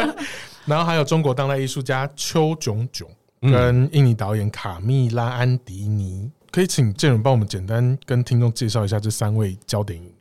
[0.66, 3.10] 然后还有中国当代艺术家邱炯炯。
[3.42, 10.14] 跟印尼导演卡蜜拉安迪尼，可以请建伦帮我们简单跟听众介绍一下这三位焦点影人。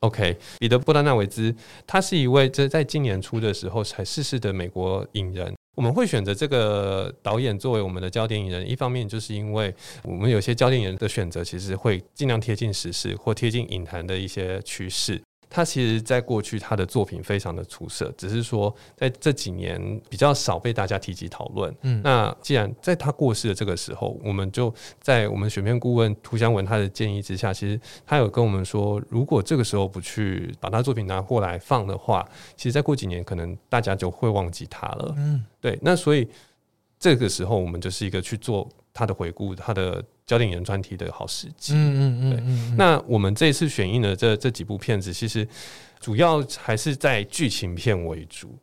[0.00, 1.54] OK，彼得·布拉纳维兹，
[1.86, 5.52] 他是一位这在今年初的时候才逝世的美国影人。
[5.74, 15.20] 我们会选择这个导演作为我们的焦点影人，一方面就是因为我们有些焦点影人的选择，其实会尽量贴近时事或贴近影坛的一些趋势。
[15.52, 21.74] 他其实，在过去他的作品非常的出色，只是说在这几年比较少被大家提及讨论。
[21.82, 35.14] 嗯，那既然在他过世的这个时候，我们就在我们选片顾问涂湘文他的建议之下，其实他有跟我们说，如果这个时候不去把他作品拿过来放的话，其实再过几年可能大家就会忘记他了。
[35.18, 35.78] 嗯，对。
[35.82, 36.26] 那所以
[36.98, 40.04] 这个时候，我们就是一个去做他的回顾，他的。
[40.24, 41.74] 焦点影人专题的好时机。
[41.74, 42.76] 嗯嗯嗯，对。
[42.78, 45.46] 那我们这次选映的这这几部片子，其实
[46.00, 48.56] 主要还是在剧情片为主。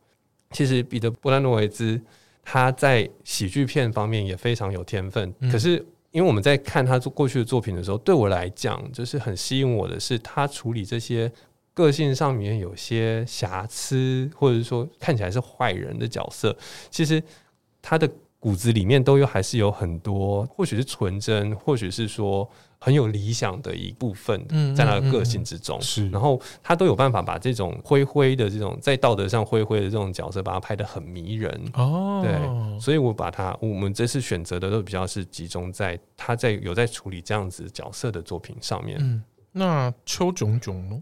[0.52, 2.00] 其实彼得·波兰诺维兹
[2.42, 5.32] 他在喜剧片方面也非常有天分。
[5.52, 5.76] 可是
[6.10, 11.30] 因为我们在看他做过去的作品的时候，对我来讲，就是很吸引我的是他处理这些
[11.72, 16.56] 个性上面有些瑕疵，或者说看起来是坏人的角色，
[16.90, 17.22] 其实
[17.80, 18.10] 他的。
[18.40, 24.42] 骨子里面都有还是有很多，或许是纯真，或许是说很有理想的一部分，
[24.74, 25.78] 在他的个性之中。
[25.82, 31.50] 是，然后他都有办法把这种灰灰的这种在道德上灰灰的这种角色，把它拍得很迷人。
[31.74, 38.96] 哦，对，所以我把他，我们这次选择的都比较是集中在他在有在处理这样子角色的作品上面。
[39.02, 39.22] 嗯，
[39.52, 40.98] 那邱炯炯呢？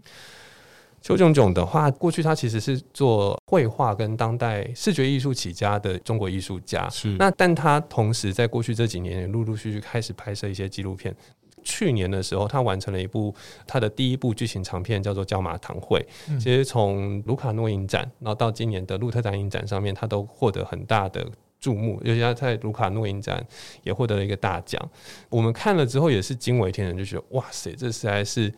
[1.01, 6.89] 邱炯炯的话，过去他其实是做绘画跟当代视觉艺术起家的中国艺术家。
[6.89, 11.15] 是，那但他同时在过去这几年也陆陆续续开始拍摄一些纪录片。
[11.63, 13.33] 去年的时候，他完成了一部
[13.67, 15.99] 他的第一部剧情长片，叫做《焦马堂会》。
[16.29, 16.39] 嗯。
[16.39, 21.25] 其实从卢卡诺影展，然后到今年的鹿特丹影展上面，他都获得很大的
[21.59, 22.01] 注目。
[22.03, 23.45] 尤其他在卢卡诺影展
[23.83, 24.81] 也获得了一个大奖。
[25.29, 28.53] 我们看了之后也是惊为天人，就觉得哇塞，这实在是。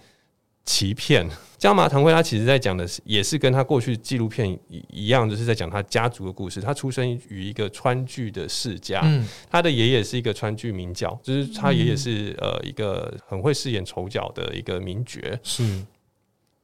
[0.63, 6.59] 欺骗椒麻堂会，他其实在讲的是，也是跟他过去纪录片一样，就是在讲他家族的故事。
[6.59, 15.19] 他出生于一个川剧的世家，嗯、他的爷爷是一个川剧名角，就是他爷爷是呃一个很会饰演丑角的一个名角。
[15.43, 15.85] 是，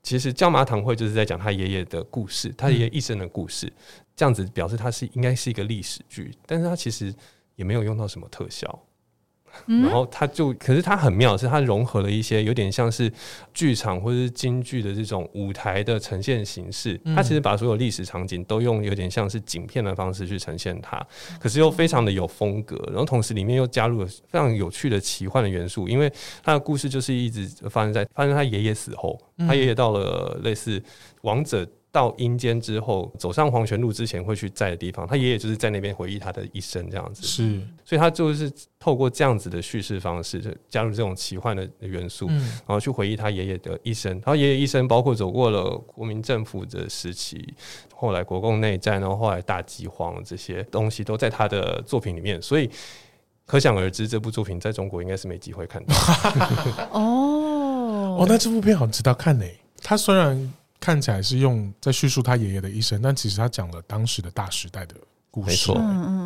[0.01, 3.71] 其实椒麻堂会就是在讲他爷爷的故事，他爷爷一生的故事，
[4.15, 7.13] 这样子表示他是应该是一个历史剧，但是他其实
[7.55, 8.83] 也没有用到什么特效。
[9.65, 13.11] 然后他就，可是他很妙的是，他融合了一些有点像是
[13.53, 16.99] 剧场或者是京剧的这种舞台的呈现形式。
[17.15, 21.05] 他其实把所有历史场景都用有点像是景片的方式去呈现它，
[21.39, 22.77] 可是又非常的有风格。
[22.87, 26.11] 然后同时里面又加入了非常有趣的奇幻的元素，因为
[26.43, 30.81] 他的故事就是一直发生在发生他爷爷死后，他爷爷到了类似
[31.21, 31.67] 王者。
[31.97, 37.23] 到阴间之后，走上黄泉路之前会去在的地方，他爷爷就是在那边回忆他的一生，这样子。
[37.23, 44.11] 是，所以他就是透过这样子的叙事方式，就加入这种奇幻的元素，嗯、然后去回忆他爷爷的一生。
[44.11, 47.51] 然后爷爷一生包括走过了国民政府的时期，
[47.95, 52.39] 后来国共内战，然后后来大饥荒这些东西都在他的作品里面。
[52.39, 52.69] 所以
[53.47, 55.95] 可想而知，这部作品在中国应该是没机会看到。
[56.93, 59.45] 哦，哦，那这部片好值得看呢。
[59.81, 60.53] 他虽然。
[60.87, 64.95] 看起来是用在叙述他爷爷的一生，但其实他讲了当时的大时代的
[65.29, 65.75] 故事，没错，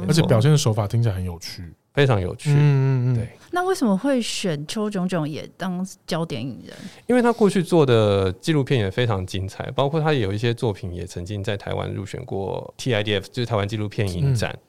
[0.07, 2.51] 而且表现的手法听起来很有趣，非常有趣。
[2.51, 3.27] 嗯嗯嗯，对。
[3.49, 6.77] 那为什么会选邱炯炯也当焦点影人？
[7.07, 14.51] 因为他过去做的纪录片也非常精彩，包括他也有一些作品也曾经在台湾入选过 TIDF，就是台湾纪录片影展。
[14.51, 14.59] 嗯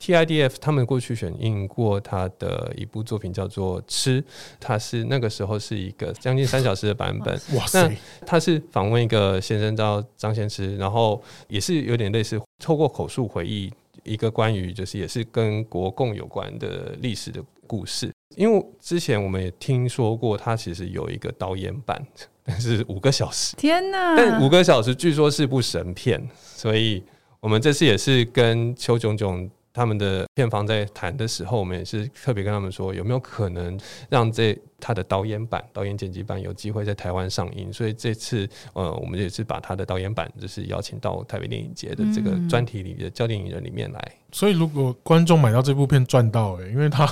[0.00, 4.20] TIDF 他们过去选映过他的一部作品叫做《吃》，
[4.60, 7.34] 他是那个时候是一个将近三小时的版本。
[7.56, 7.90] 哇塞！
[8.26, 13.72] 他是访问一个先生叫张先吃，然后也是有点类似透过口述回忆
[14.04, 18.12] 一个关于就是也是跟国共有关的历史的故事。
[18.36, 22.06] 因为之前我们也听说过他其实有一个导演版，
[22.44, 23.56] 但 是五个小时。
[23.56, 24.14] 天哪！
[24.14, 27.02] 但五个小时据说是部神片，所以
[27.40, 29.50] 我们这次也是跟邱炯炯。
[29.76, 37.70] 他们的片方在谈的时候，我们也是特别跟他们说，有没有可能让这他的导演版、导演剪辑版有机会在台湾上映？
[37.70, 44.12] 所以这次，呃，我们也是把他的导演版，就是邀请到台北电影节的这个专题里的焦点影人里面来。
[44.32, 47.06] 所以，如果观众买到这部片赚到，哎，因为他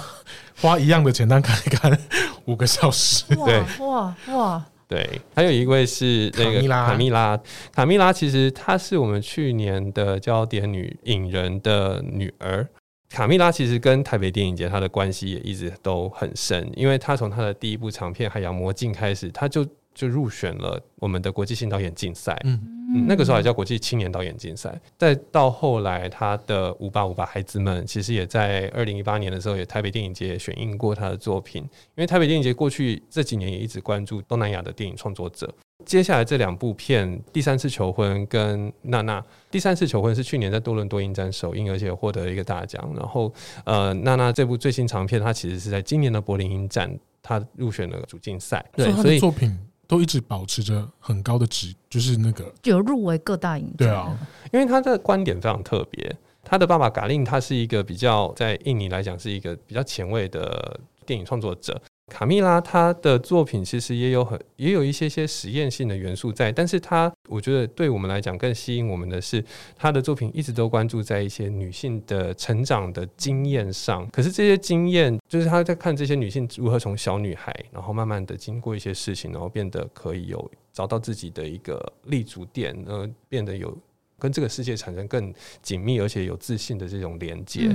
[0.56, 1.98] 花一样的钱但看一看
[2.46, 4.64] 五个小时，对，哇哇。
[4.86, 7.40] 对，还有一位是那个卡蜜拉，
[7.72, 12.66] 卡蜜拉其实她是我们去年的焦点女影人的女儿。
[13.10, 19.66] 卡蜜拉其实跟台北电影节她的关系也一直都很深，因为她从她的第一部长片《海洋魔镜》开始，她就。
[19.94, 22.60] 就入选了我们的国际新导演竞赛，嗯，
[22.94, 24.80] 嗯，那个时候还叫国际青年导演竞赛。
[24.96, 31.62] 再到后来，他的《五八五八孩子们》其实也在二零一八年的时候，也台北电影节选映过他的作品。
[31.62, 35.52] 因为台北电影节过去这几年也一直关注东南亚的电影创作者。
[35.84, 39.20] 接下来这两部片，《第三次求婚》跟《娜娜》，
[39.50, 42.90] 《第三次求婚》是去年在多伦多影展首映，而且获得了一个大奖。
[42.96, 43.30] 然后，
[43.64, 48.64] 呃，《娜娜》这部最新长片，它其实是在今年的柏林影展，它入选了主竞赛。
[48.76, 49.58] 对，所以作品。
[49.86, 53.74] 都一直保持着很高的值，就是那个有入围各大影展。
[53.76, 54.16] 对啊，
[54.52, 56.16] 因为他的观点非常特别。
[56.46, 61.80] 他的爸爸嘎令，他是一个比较在印尼来讲是一个比较前卫的电影创作者。
[62.12, 69.42] 卡蜜拉她的作品其实也有很也有一些些实验性的元素在，但是她我觉得对我们来讲更吸引我们的是
[69.76, 74.08] 她的作品一直都关注在一些女性的成长的经验上。
[74.10, 83.76] 可是这些经验就是她在看这些女性如何从小女孩，然后慢慢的经过一些事情，然后变得可以有找到自己的一个立足点，呃变得有。
[84.18, 87.68] 跟这个世界产生更紧密而且有自信的这种连接，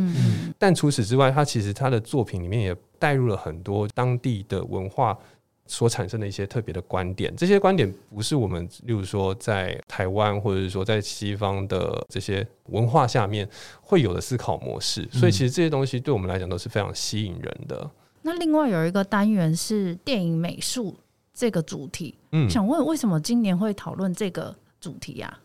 [0.57, 5.17] 但除此之外，他其实他的作品里面也带入了很多当地的文化
[5.67, 7.35] 所产生的一些特别的观点。
[7.35, 13.47] 这些观点不是我们，例如说在台湾或者是说在西方的这些文化下面
[13.81, 15.07] 会有的思考模式。
[15.11, 17.89] 所以，其实这些东西对我们来讲都是非常吸引人的。
[18.23, 20.97] 那另外有一个单元是电影美术
[21.33, 25.39] 这个主题，嗯，想问为什么今年会讨论这个主题呀？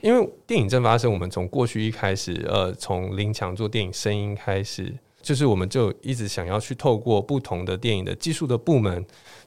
[0.00, 9.04] 因为电影正发生，我们从过去一开始，呃，从林强做电影声音开始，就是我们就一直想要去透过不同的电影的技术的部门。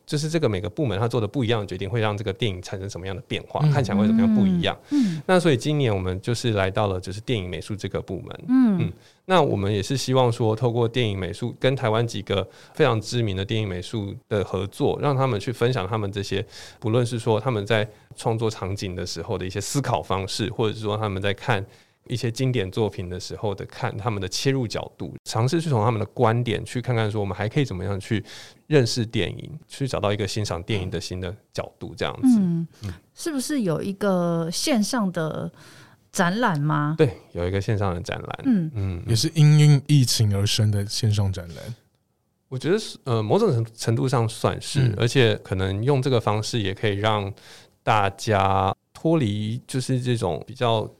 [0.09, 4.75] 就是这个每个部门他做的不一样的决定，会让这个电影产生什么样的变化，嗯、看起来会怎么样不一样。
[4.89, 8.39] 嗯，那所以今年我们就是来到了就是电影美术这个部门。
[8.47, 8.93] 嗯嗯，
[9.25, 16.43] 那我们也是希望说，透过电影美术跟台湾几个非常知名的电影美术的合作，让他们去分享他们这些，
[16.79, 21.63] 不论是说他们在创作场景的时候的一些思考方式，或者是说他们在看。
[22.07, 28.23] 一些经典作品的时候的看他们的切入角度，尝试去从他们的观点去看看说我们还可以怎么样去
[28.65, 32.39] 认识电影，去找到一个欣赏电影的新的角度，这样子。
[32.39, 32.67] 嗯，
[33.13, 35.51] 是不是有一个线上的
[36.11, 36.95] 展览吗？
[36.97, 38.39] 对，有一个线上的展览。
[38.45, 41.75] 嗯嗯，也是因应疫情而生的线上展览。
[42.47, 47.31] 我觉得是呃，某种程程度上算是，嗯，而且可能用这个方式也可以让
[47.83, 50.91] 大家脱离就是这种比较。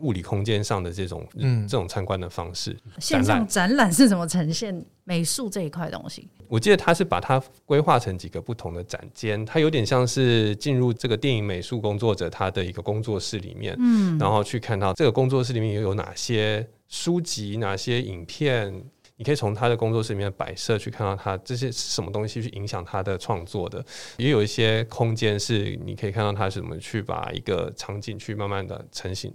[0.00, 6.28] 物理空间上的这种嗯，这种参观的方式，线上展览是怎么呈现美术这一块东西？
[6.48, 18.72] 我记得他是把它规划成几个不同的展间，它有点像是进入这个电影美术工作者他的一个工作室里面，嗯，然后去看到这个工作室里面又有哪些书籍、哪些影片，
[19.16, 23.84] 你可以从他的工作室里面的摆设去看到他这些什么东西去影响他的创作的，
[24.16, 29.30] 也有一些空间是你可以看到他是怎么去把一个场景去慢慢的成型。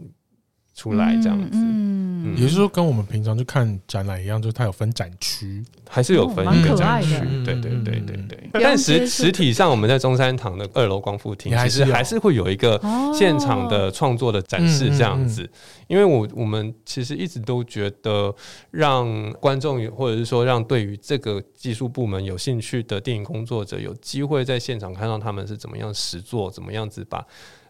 [0.75, 8.49] 出来这样子，嗯，嗯，也就是说，跟我们平常去看展览一样，就是它有分展区，还是有分一个展区，对对对对对。
[8.53, 12.81] 但实实体上，我们在中山堂的二楼光复厅，其实还是会有一个
[13.13, 15.47] 现场的创作的展示这样子。
[15.87, 18.33] 因为我我们其实一直都觉得，
[18.71, 27.23] 让观众或者是说让对于这个技术部门有兴趣的电影工作者，有机会在现场看到他们是怎么样实作，怎么样子把。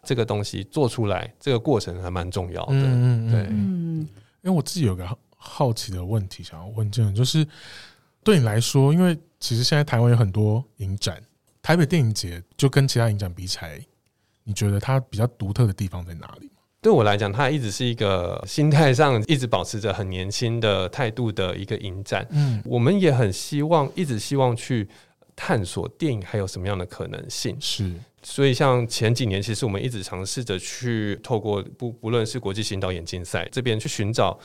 [0.03, 2.73] 这个东西做出来，这个过程还蛮重要的。
[2.73, 3.99] 嗯，对，嗯，
[4.41, 7.47] 因为我自己有个好奇的问题想要问，这样就是
[8.23, 11.21] 对你来说，因为其实现在台湾有很多影展，
[11.61, 13.79] 台北电影节就跟其他影展比起来，
[14.43, 16.49] 你觉得它比较独特的地方在哪里？
[16.81, 22.27] 对我来讲，它一直是一个心态上一直保持着很年轻的态度的一个影展。
[22.31, 24.85] 嗯，我们也很希望，一直希望去
[25.33, 27.55] 探索电影还有什么样的可能性。
[27.61, 27.93] 是。
[28.23, 34.39] 所以，像前几年，其实我们一直尝试着去透过不不论是国际新导演竞赛这边去寻找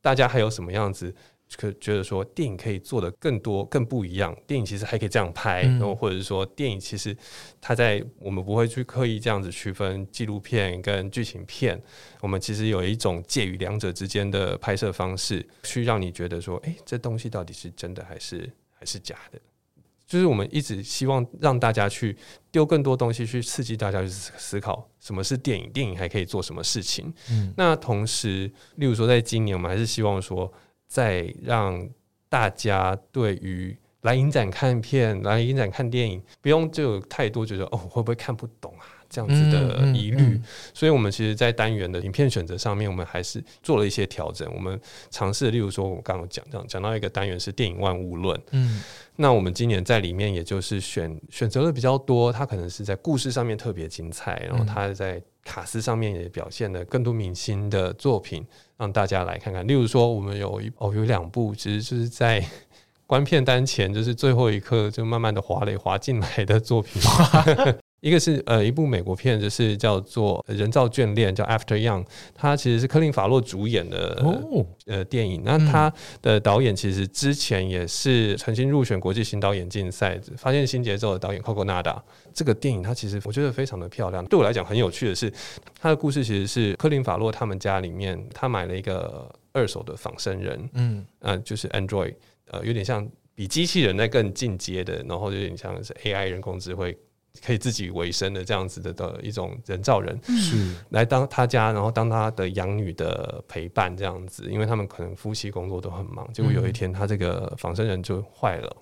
[0.00, 1.14] 大家还有什么样子，
[1.56, 4.36] 可觉得说电影可以做的更多、更不一样。
[4.46, 7.16] 电影其实还可以这样拍，然后或者是说电影其实
[7.60, 11.80] 它在我们不会去刻意这样子区分纪录片跟剧情片，
[12.20, 19.40] 我们其实有一种介于两者之间的拍摄方式，去让你觉得说，诶，这东西到底是真的还是还是假的？
[20.14, 22.16] 就是我们一直希望让大家去
[22.52, 27.12] 丢更多东西，去刺激大家去思考什么是电影，电影还可以做什么事情。
[27.32, 30.52] 嗯，那同时，例如说，在今年，我们还是希望说，
[30.86, 31.88] 在让
[32.28, 38.86] 大家对于来影展看片、来影展看电影，不用就有太多觉得哦，会不会看不懂啊？
[39.14, 40.44] 这样子的疑虑，嗯嗯嗯、
[40.74, 44.52] 所以我们其实，在单元的影片选择上面，我们还是做了一些调整。
[44.52, 48.82] 我们尝试，例如说，我刚刚讲这样讲到一个单元是电影万物论，嗯，
[49.14, 58.44] 那我们今年在里面，也就是选选择的比较多，它可能是在故事上面特别精彩，然后它在卡斯上面也表现了更多明星的作品，
[58.76, 59.64] 让大家来看看。
[59.64, 62.44] 例如说，我们有一哦有两部，其实就是在
[63.06, 67.00] 观片单前，就是最后一刻就慢慢的滑垒滑进来的作品。
[68.04, 74.22] 一个是呃一部美国片，就是叫做《人造眷恋》，叫《After Young》，它其实是科林法洛主演的
[74.84, 75.40] 呃电影。
[75.42, 75.90] 那他
[76.20, 81.98] 的导演其实之前也是曾经入选国际新导演竞赛，发现新节奏的导演 Coco Nada。
[82.34, 84.22] 这个电影它其实我觉得非常的漂亮。
[84.26, 85.32] 对我来讲很有趣的是，
[85.80, 92.14] 它的故事其实是科林法洛他们家里面，他买了一个二手的仿生人，嗯，呃，就是 Android，
[92.50, 96.94] 呃，有点像比机器人在更进阶的，然后有点像是 AI 人工智慧。
[97.42, 100.74] 可以自己为生的这样子的的一种人造人，是。
[100.90, 108.76] 来当他家，然后当他的养女的陪伴这样子，因为他们可能夫妻工作都很忙，结果有一天他这个仿生人就坏了，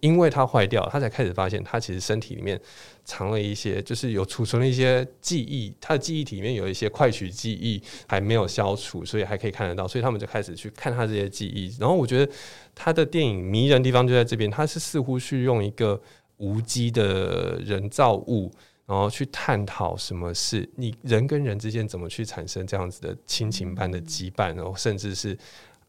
[0.00, 2.60] 因为他坏掉，他才开始发现他其实身体里面
[3.04, 12.32] 藏了一些，就是有储存了一些记忆，他的记忆体里面有一些快取记忆还没有消除，所以还可以看得到，所以他们就开始去看他这些记忆，然后我觉得
[12.74, 16.00] 他的电影迷人的地方就在这边，他是似乎是用一个。
[16.36, 18.50] 无机的人造物，
[18.86, 25.36] 然后去探讨什么是你人跟人之间怎么去产生这样子的亲情般的羁绊，然后甚至是。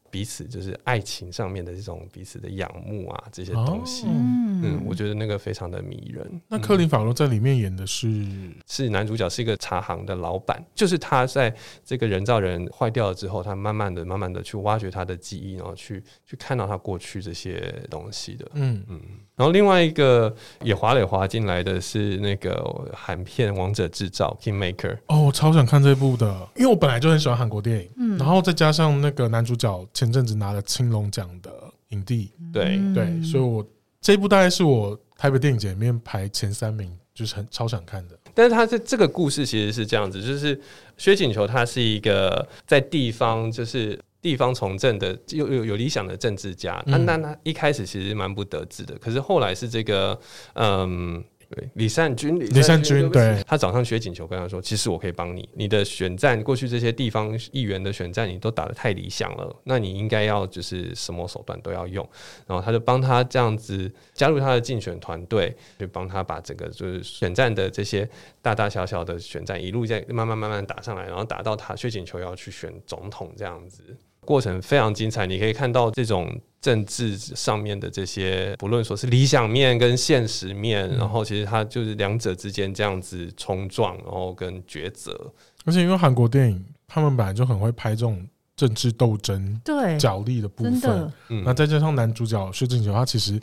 [0.09, 6.41] 彼此就是爱情上面的这种彼此的仰慕啊，这些东西，哦、嗯，我觉得那个非常的迷人。
[6.47, 11.53] 那克林法洛在里面演的是、嗯、是男主角，是一个茶行的老板，就是他在
[11.83, 18.83] 这个人造人坏掉了之后，他慢慢的、慢慢的去挖掘他的记忆，然后去去看到他过去这些东西的，嗯。
[18.87, 19.01] 嗯。
[19.35, 20.33] 然后另外一个
[20.63, 24.97] 也滑垒滑进来的是那个韩片《王者制造》（Kingmaker）。
[25.07, 31.51] 哦，我超想看这部的，因为我本来就很喜欢韩国电影，嗯，然后再加上那个男主角前阵子拿了青龙奖的
[31.87, 33.65] 影帝，对对，所以我
[33.99, 38.15] 这一部大概是我台北电影节里面排前三名，就是很超想看的。
[38.35, 40.61] 但是他这这个故事其实是这样子，就是
[40.97, 43.99] 薛景球他是一个在地方就是。
[44.25, 50.19] 地方从政的有有有理想的政治家，那那那一开始其实蛮不得志的，可是后来是这个
[50.53, 51.23] 嗯。
[51.49, 62.07] 对，李善君，李善君，对，他早上薛景球跟他说：“其实我可以帮你，你的选战过去这些地方议员的选战，你都打得太理想了，那你应该要就是什么手段都要用。”
[62.47, 68.09] 然后他就帮他这样子加入他的竞选团队，就帮他把整个就是选战的这些
[68.41, 73.83] 大大小小的选战一路在慢慢慢慢打上来，然后打到他薛景球要去选总统这样子。
[74.25, 85.31] 过程非常精彩，你可以看到这种政治上面的这些，不论说是理想面跟现实面，嗯、然后其实它就是两者之间这样子冲撞，然后跟抉择。
[85.63, 89.97] 而且因为韩国电影，他们本来就很会拍这种政治斗争、对。
[89.97, 93.39] 角力的部分，嗯、那再加上男主角薛景求，他其实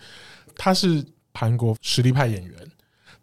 [0.56, 1.04] 他是
[1.34, 2.56] 韩国实力派演员，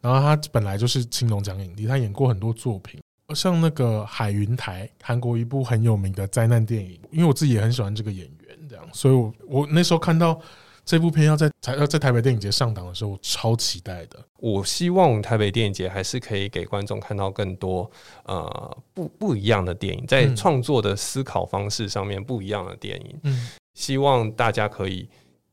[0.02, 3.00] 然后他本来就是青龙奖影帝，他演过很多作品。
[3.36, 10.40] 像那个海云台，韩国一部很有名的灾难电影，因为我自己也很喜欢这个演员，这样，所以我我那时候看到
[10.84, 14.20] 这部片要在台要在台北电影节上档的时候，我超期待的。
[14.38, 17.90] 我希望台北电影节还是可以给观众看到更多
[18.24, 23.20] 呃不不一样的电影，在创作的思考方式上面不一样的电影。
[23.24, 25.08] 嗯，希望大家可以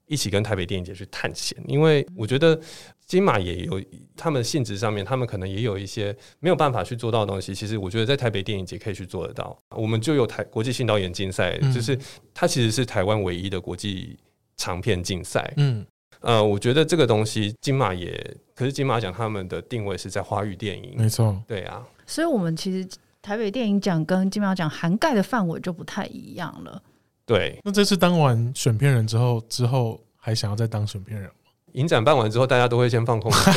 [0.07, 2.59] 一起跟台北电影节去探险，因为我觉得。
[3.07, 3.80] 金马也有
[4.16, 7.54] 他们性质上面，他们可能也有一些没有办法去做到的东西。
[7.54, 9.57] 其实我觉得在台北电影节可以去做得到。
[9.70, 11.96] 我们就有台国际新导演竞赛，嗯、就是
[12.34, 14.18] 它其实是台湾唯一的国际
[14.57, 15.54] 长片竞赛。
[15.57, 15.86] 嗯，
[16.20, 21.86] 呃，我觉得这个东西金马也，可是金马奖他们的定位是在华语电影，没错，对啊。
[22.07, 22.88] 所以，我们其实
[23.22, 26.82] 台北电影奖跟金马奖涵盖的范围就不太一样了。
[27.24, 31.30] 对，那这次当完选片人之后，之后还想要再当选片人？
[31.77, 33.55] 影展办完之后，大家都会先放空一阵。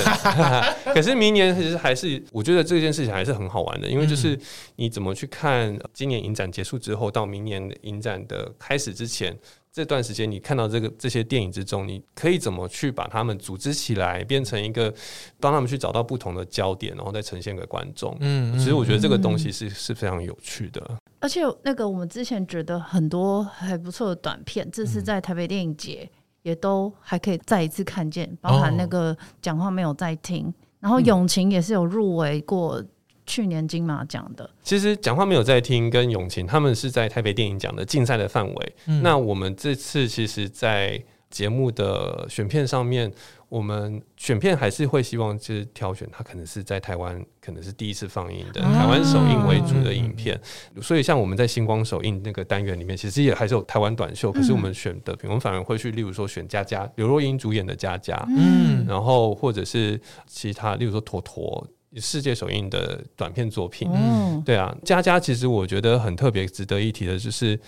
[0.94, 4.38] 可是明年其实还是，我觉得这件事情还是很好玩的，因为就是
[4.76, 9.38] 你怎么去看今年影展结束之后到明年影展的开始之前
[9.72, 14.94] 这段时间，你看到这个这些电影之中，你可以怎么去把他们组织起来，变成一个
[15.40, 18.18] 帮他们去找到不同的焦点，然后再呈现给观众。
[18.20, 20.82] 嗯，其实我觉得这个东西是是非常有趣的。
[21.22, 26.10] 而且那个我们之前觉得很多还不错的短片，这是在台北电影节。
[26.50, 32.84] 也都还可以再一次看见，包含那个讲话没有在听，哦、然后永晴也是有入围过
[33.26, 34.50] 去年金马奖的。
[34.64, 38.76] 其实讲话没有在听跟永晴他们是在台北电影奖的竞赛的范围。
[38.88, 43.12] 嗯、那我们这次其实，在节目的选片上面。
[43.50, 50.40] 我们选片还是会希望就是挑选它可能是在台湾可能是第一次放映的台湾首映为主的影片，
[50.82, 67.60] 所以像我们在星光首映那个单元里面，其实也还是有台湾短秀，可是我们选的，我们反而会去，例如说选佳佳刘若英主演的佳佳，嗯，然后或者是其他，例如说坨坨世界首映的短片作品，嗯，对啊，佳佳其实我觉得很特别值得一提的就是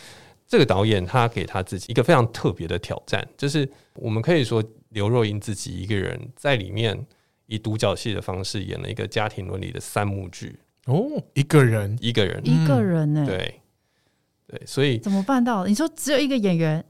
[0.52, 4.62] 这个导演他给他自己一个非常特别的挑战，就是我们可以说。
[4.92, 7.08] 刘若英自己一个人在里面
[7.46, 13.26] 以独角戏的方式演了一个家庭伦理的三幕剧哦，一个人一个人一个人呢？
[13.26, 13.62] 对
[14.48, 15.66] 对，所以怎么办到？
[15.66, 16.84] 你说只有一个演员，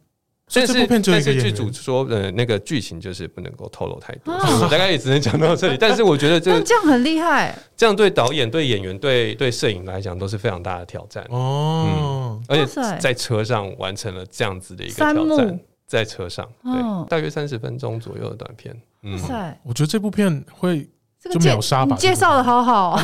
[0.54, 5.78] 但是但是剧组说呃那个剧情就是不能够透露太多，我 大概也只能讲到这里。
[5.80, 11.26] 但是我觉得这 这样很厉害，这样对导演、对演员、对对摄影来讲都是非常大的挑战。
[11.30, 12.42] 哦。
[12.48, 15.60] 而且在车上完成了这样子的一个挑战。
[15.88, 18.74] 在车上，对，大约三十分钟左右的短片。
[19.04, 19.20] 嗯，
[19.62, 20.88] 我觉得这部片会
[21.30, 21.96] 就秒杀吧。
[21.98, 23.00] 介绍的好好，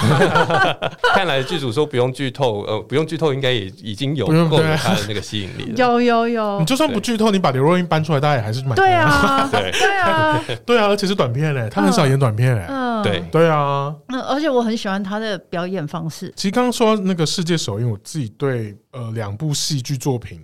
[1.14, 5.74] 看来剧组说不用剧透，呃，不用剧透，应该也已经有够他的那个吸引力了。
[5.78, 8.76] 有有有，你就算不剧透，你把刘若英搬出来，大家也还是蛮。
[8.76, 12.66] 对啊， 对对啊，对啊，而且是短片嘞，他很少演短片嘞。
[12.68, 13.94] 嗯，对对啊。
[14.08, 16.34] 嗯，而且我很喜欢他的表演方式。
[16.36, 20.40] 其实刚刚说那个世界首映，我自己对呃两部戏剧作品。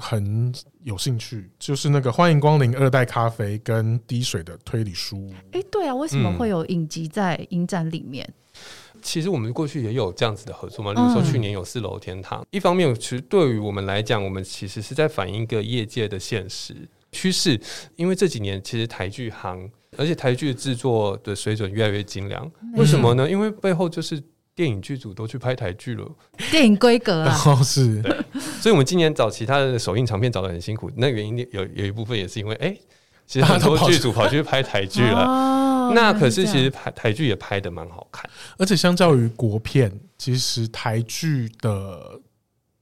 [0.00, 0.54] 很
[0.88, 5.30] 有兴趣，就是那个欢迎光临二代咖啡跟滴水的推理书。
[5.52, 8.26] 哎、欸，对啊，为什么会有影集在影展里面？
[8.54, 12.40] 嗯、其实我们过去也有这样子的合作嘛，比如说去年有四楼天堂。
[12.40, 16.74] 嗯、一方面，其实对于我们来讲，我们其实是在反映一个业界的现实
[17.12, 17.60] 趋势，
[17.96, 22.50] 因为这几年其实台剧行，而且台剧制作的水准越来越精良。
[22.76, 23.30] 为什么呢？
[23.30, 24.18] 因为背后就是。
[24.58, 26.04] 电影剧组都去拍台剧了，
[26.50, 28.12] 电影规格啊， 哦是，对，
[28.60, 32.80] 所以我们今年找其他的首映长片找得很辛苦，那原因有有一部分也是因为，哎、欸，
[33.24, 38.28] 其实很多剧组跑去拍台剧了，哦、那可是其实拍台剧也拍得蛮好看，
[38.58, 42.20] 而且相较于国片，其实台剧的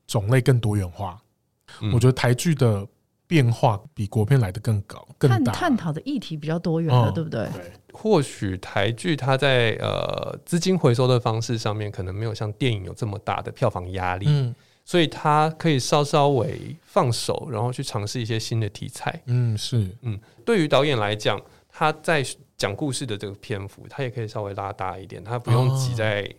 [0.07, 1.21] 种类更多元化，
[1.83, 2.89] 嗯、我觉得台剧的。
[3.27, 7.49] 变化比国片来的更高，更大，探讨的议题比较多元的，哦、对不对？
[7.53, 14.55] 对，或许台剧它在呃资金回收的方式上面，可能没有像电影有这么大的票房压力，嗯，
[14.85, 19.23] 所以它可以稍稍微放手，然后去尝试一些新的题材。
[19.27, 22.25] 嗯，是，嗯，对于导演来讲，他在
[22.57, 26.31] 讲故事的这个篇幅，他也可以稍微拉大一点，他不用挤在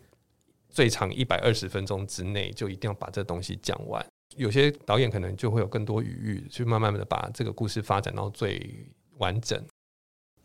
[0.69, 4.05] 最长一百二十分钟之内，就一定要把这东西讲完。
[4.37, 9.61] 有些导演可能就会有更多余裕，去慢慢的把这个故事发展到最完整。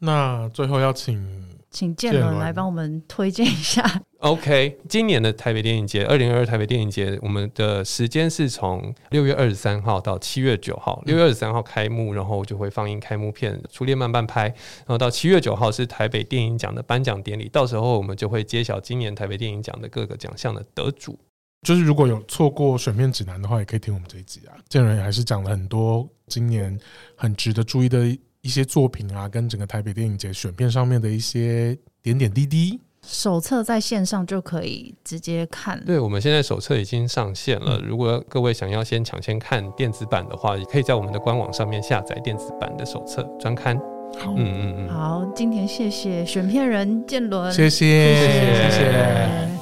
[0.01, 4.03] 那最后要请请建伦来帮我们推荐一下。
[4.18, 11.01] OK，今年的台北电影节，二零二二台北电影节，我们的时间是从六月二十三号到七月九号。
[11.07, 21.16] 六月二十三号开幕，然后就会放映开幕片《初恋慢半拍》，然后到七月九号是台北电影奖的颁奖典礼，到时候我们就会揭晓今年台北电影奖的各个奖项的得主。
[21.62, 24.52] 就是如果有错过选片指南的话，也可以听我们这一集啊。
[24.68, 26.76] 建仁还是讲了很多今年
[27.14, 28.04] 很值得注意的
[28.40, 32.80] 一些作品啊，跟整个台北电影节选片上面的一些点点滴滴。
[33.06, 35.80] 手册在线上就可以直接看。
[35.84, 37.80] 对，我们现在手册已经上线了。
[37.80, 43.76] 如果各位想要先抢先看电子版的话，也可以在我们的官网上面下载电子版的手册专刊。
[44.18, 44.88] 好，嗯嗯嗯。
[44.88, 49.61] 好，今天谢谢选片人建伦，谢谢谢谢。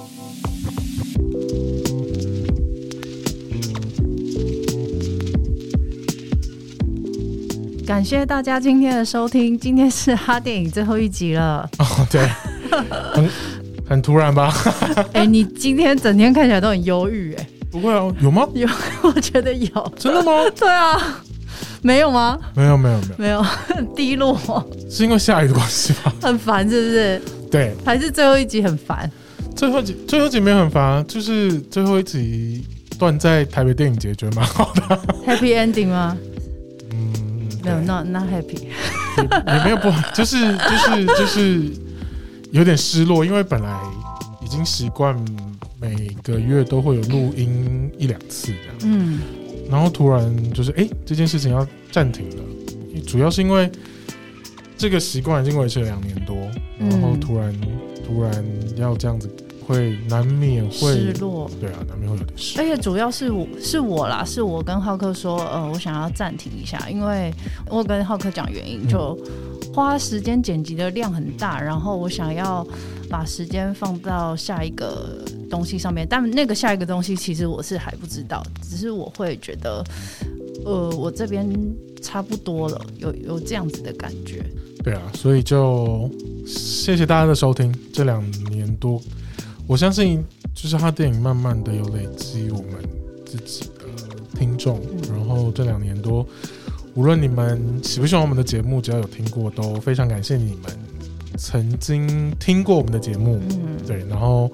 [7.90, 11.68] 感谢大家今天的收听，今天是哈电影最后一集了。
[11.80, 12.24] 哦，对，
[13.12, 13.28] 很
[13.84, 14.54] 很突然吧？
[15.12, 18.46] 哎、欸，你今天整天看起来都很忧郁，哎，不会啊，有吗？
[18.54, 18.68] 有，
[19.02, 19.92] 我觉得有。
[19.98, 20.48] 真的吗？
[20.56, 21.20] 对啊，
[21.82, 22.38] 没有吗？
[22.54, 24.38] 没有，没有，没有，没有，很低落，
[24.88, 26.12] 是因为下雨的关系吗？
[26.22, 27.22] 很烦，是不是？
[27.50, 29.10] 对，还是最后一集很烦？
[29.56, 32.64] 最后一集，最后一集没有很烦，就是最后一集
[33.00, 34.96] 断在台北电影节，觉得蛮好的。
[35.26, 36.16] Happy ending 吗？
[37.62, 41.70] 没有，not not happy，也，也没有不好，就是就是就是
[42.52, 43.78] 有点失落，因为本来
[44.42, 45.16] 已经习惯
[45.80, 49.20] 每个月都会有录音一两次这样，嗯，
[49.70, 52.42] 然后突然就是哎、欸，这件事情要暂停了，
[53.06, 53.70] 主要是因为
[54.76, 56.36] 这个习惯已经维持了两年多，
[56.78, 57.68] 然后突然、嗯、
[58.06, 58.44] 突然
[58.76, 59.28] 要这样子。
[59.70, 62.64] 会难免会失落，对啊，难免会有点失落。
[62.64, 67.32] 而且主要是我是我啦，是我跟浩克说，呃，我想要暂停一下，因为
[67.68, 69.16] 我跟浩克讲原因，就
[69.72, 72.66] 花时间剪辑的量很大，然后我想要
[73.08, 79.84] 把时间放到下一个东西上面，但那个下一个东西其实我是还不知道，只是我会觉得，
[80.64, 81.48] 呃，我这边
[82.02, 84.44] 差不多了，有有这样子的感觉。
[84.82, 86.10] 对啊，所以就
[86.44, 89.00] 谢谢大家的收听，这两年多。
[89.70, 90.20] 我相信，
[90.52, 92.82] 就是他电影慢慢的有累积我们
[93.24, 93.84] 自己的
[94.36, 96.26] 听众，然后这两年多，
[96.94, 100.76] 无论你们喜不喜欢我们的节目，只要有听过，都非常感谢你们
[101.38, 103.40] 曾经听过我们的节目。
[103.86, 104.50] 对，然后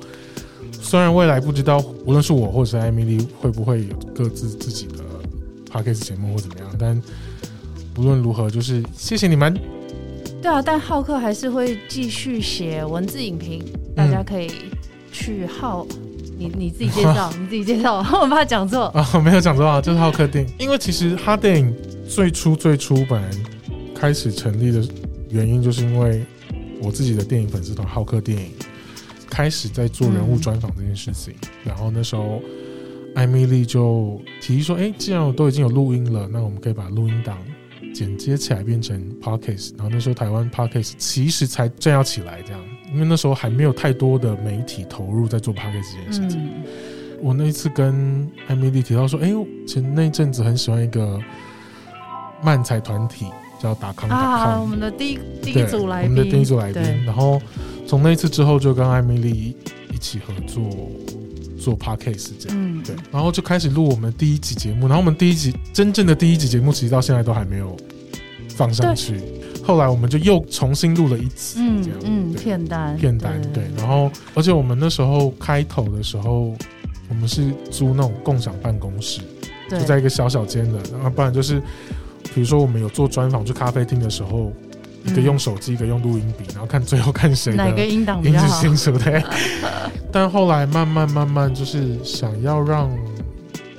[0.70, 5.02] 虽然未来不知道，无论是我或者是艾米丽会不会有各自自己的
[5.72, 7.02] podcast 节目或怎么样，但
[7.96, 9.58] 无论如何，就是谢谢你们。
[10.42, 13.64] 对啊，但浩克还是会继续写文字影评，
[13.94, 14.50] 大家可以。
[15.16, 15.86] 去浩，
[16.36, 20.54] 你你自己介绍， 你自己介绍，我怕讲错啊，没有讲错啊，就是浩克电影。
[20.58, 21.74] 因为其实哈电影
[22.06, 23.30] 最初最初本来
[23.94, 24.86] 开始成立的
[25.30, 26.22] 原因，就是因为
[26.82, 28.50] 我自己的电影粉丝团浩克电影
[29.30, 32.42] 开始在做人物专访这件事情，嗯、然后那时候
[33.14, 37.38] 艾米丽就提议说，哎、欸，既然我都已经有录音了，那我们可以把录音档
[37.94, 42.60] 剪接起来变成 podcast，然后那时候台湾 podcast 其实才正要起来这样。
[42.92, 46.40] 因为那时候还没有太多的媒体投入在做 podcast 这件事情。
[46.40, 46.62] 嗯、
[47.20, 49.32] 我那一次跟艾米丽提到说：“哎、
[49.66, 51.18] 前那一阵子很喜欢一个
[52.42, 53.26] 漫才团体
[53.60, 54.52] 叫达康打康。
[54.52, 56.82] 啊”我们的第一第一组来宾，我们的第一组来宾。
[57.04, 57.40] 然后
[57.86, 59.56] 从那一次之后，就跟艾米丽
[59.92, 60.62] 一起合作
[61.58, 67.76] 做 podcast 这样，嗯，对，然后就开始录我们第一集节目，然后我们第一集真正的第一集节目，其实到现在都还没有
[68.50, 69.20] 放上去。
[69.66, 76.54] 后来我们就又重新录了一次，嗯这样，嗯，片单，片单，对，然后而且我们那时候开头的时候，
[77.08, 79.20] 我们是租那种共享办公室，
[79.68, 81.60] 就在一个小小间的，然后不然就是
[82.34, 84.52] 比如说我们有做专访去咖啡厅的时候。
[85.08, 89.22] 一个用手机，一个用录音笔，然后看最后看谁的哪个音档比较清楚 对。
[90.10, 92.90] 但后来慢慢慢慢，就是想要让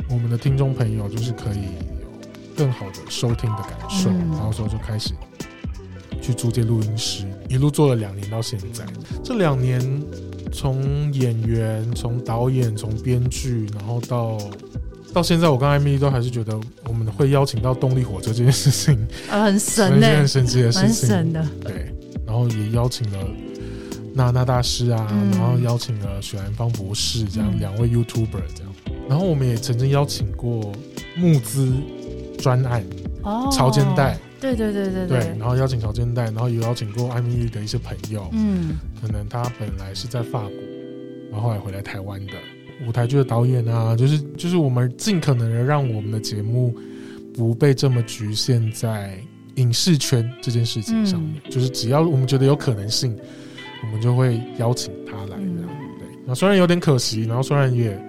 [0.10, 5.12] 我们的听众朋友，就是可以有更好的收听的感受，嗯、然后说就开始
[6.28, 8.86] 去租借录音室，一路做了两年到现在。
[9.24, 9.82] 这两年
[10.52, 14.38] 从演员、从导演、从编剧，然后到。
[15.14, 21.48] 到现在，我跟艾米都还是觉得我们会邀请到动力火车这件事情，呃，很神呢，很神奇的事情，蛮神的。
[21.64, 21.92] 对，
[22.24, 23.18] 然后也邀请了
[24.14, 28.74] 娜娜大师啊，嗯、然后邀请了许兰芳博士这样两、嗯、位 YouTuber 这样，
[29.10, 30.72] 然后我们也曾经邀请过
[31.16, 31.74] 募资
[32.38, 32.84] 专案
[33.24, 40.52] 哦，潮间带，对对对对对，然后邀请潮间带，然后也邀请过艾米丽的一些朋友，嗯，可能他本来是在法国，
[41.32, 42.34] 然后后来回来台湾的。
[42.86, 46.76] 舞台剧的导演啊，就是就是我们尽可能的让我们的节目
[47.34, 49.18] 不被这么局限在
[49.56, 53.18] 影视圈这件事情上面，嗯、就是只要我们觉得有可能性，
[53.82, 55.42] 我们就会邀请他来这样。
[55.42, 58.00] 嗯、对，那虽然有点可惜，然后虽然也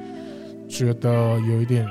[0.68, 1.86] 觉得有一点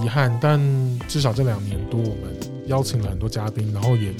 [0.00, 0.60] 遗憾，但
[1.08, 4.12] 至少这两年多，我们邀请了很多嘉宾，然后也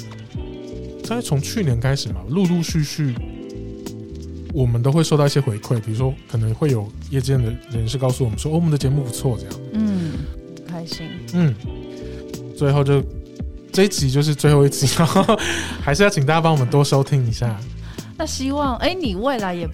[1.03, 3.15] 在从去年开始嘛，陆陆续续。
[4.53, 9.55] 我们都会收到一些回馈，比如说可能会有业界的人士告诉我们说，哦，我们的节目不错，这样。
[9.73, 10.13] 嗯，
[10.65, 11.09] 开心。
[11.33, 11.53] 嗯，
[12.57, 13.03] 最后就
[13.73, 15.37] 这一集就是最后一集，然后
[15.83, 17.59] 还是要请大家帮我们多收听一下。
[18.17, 19.69] 那希望，哎，你未来也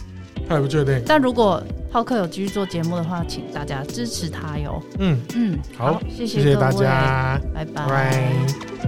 [0.49, 1.03] 还不确定。
[1.05, 1.63] 但如果
[1.93, 4.81] 浩克有继续做节目的话，请大家支持他哟。
[4.99, 8.80] 嗯嗯，好，谢谢大家，拜拜。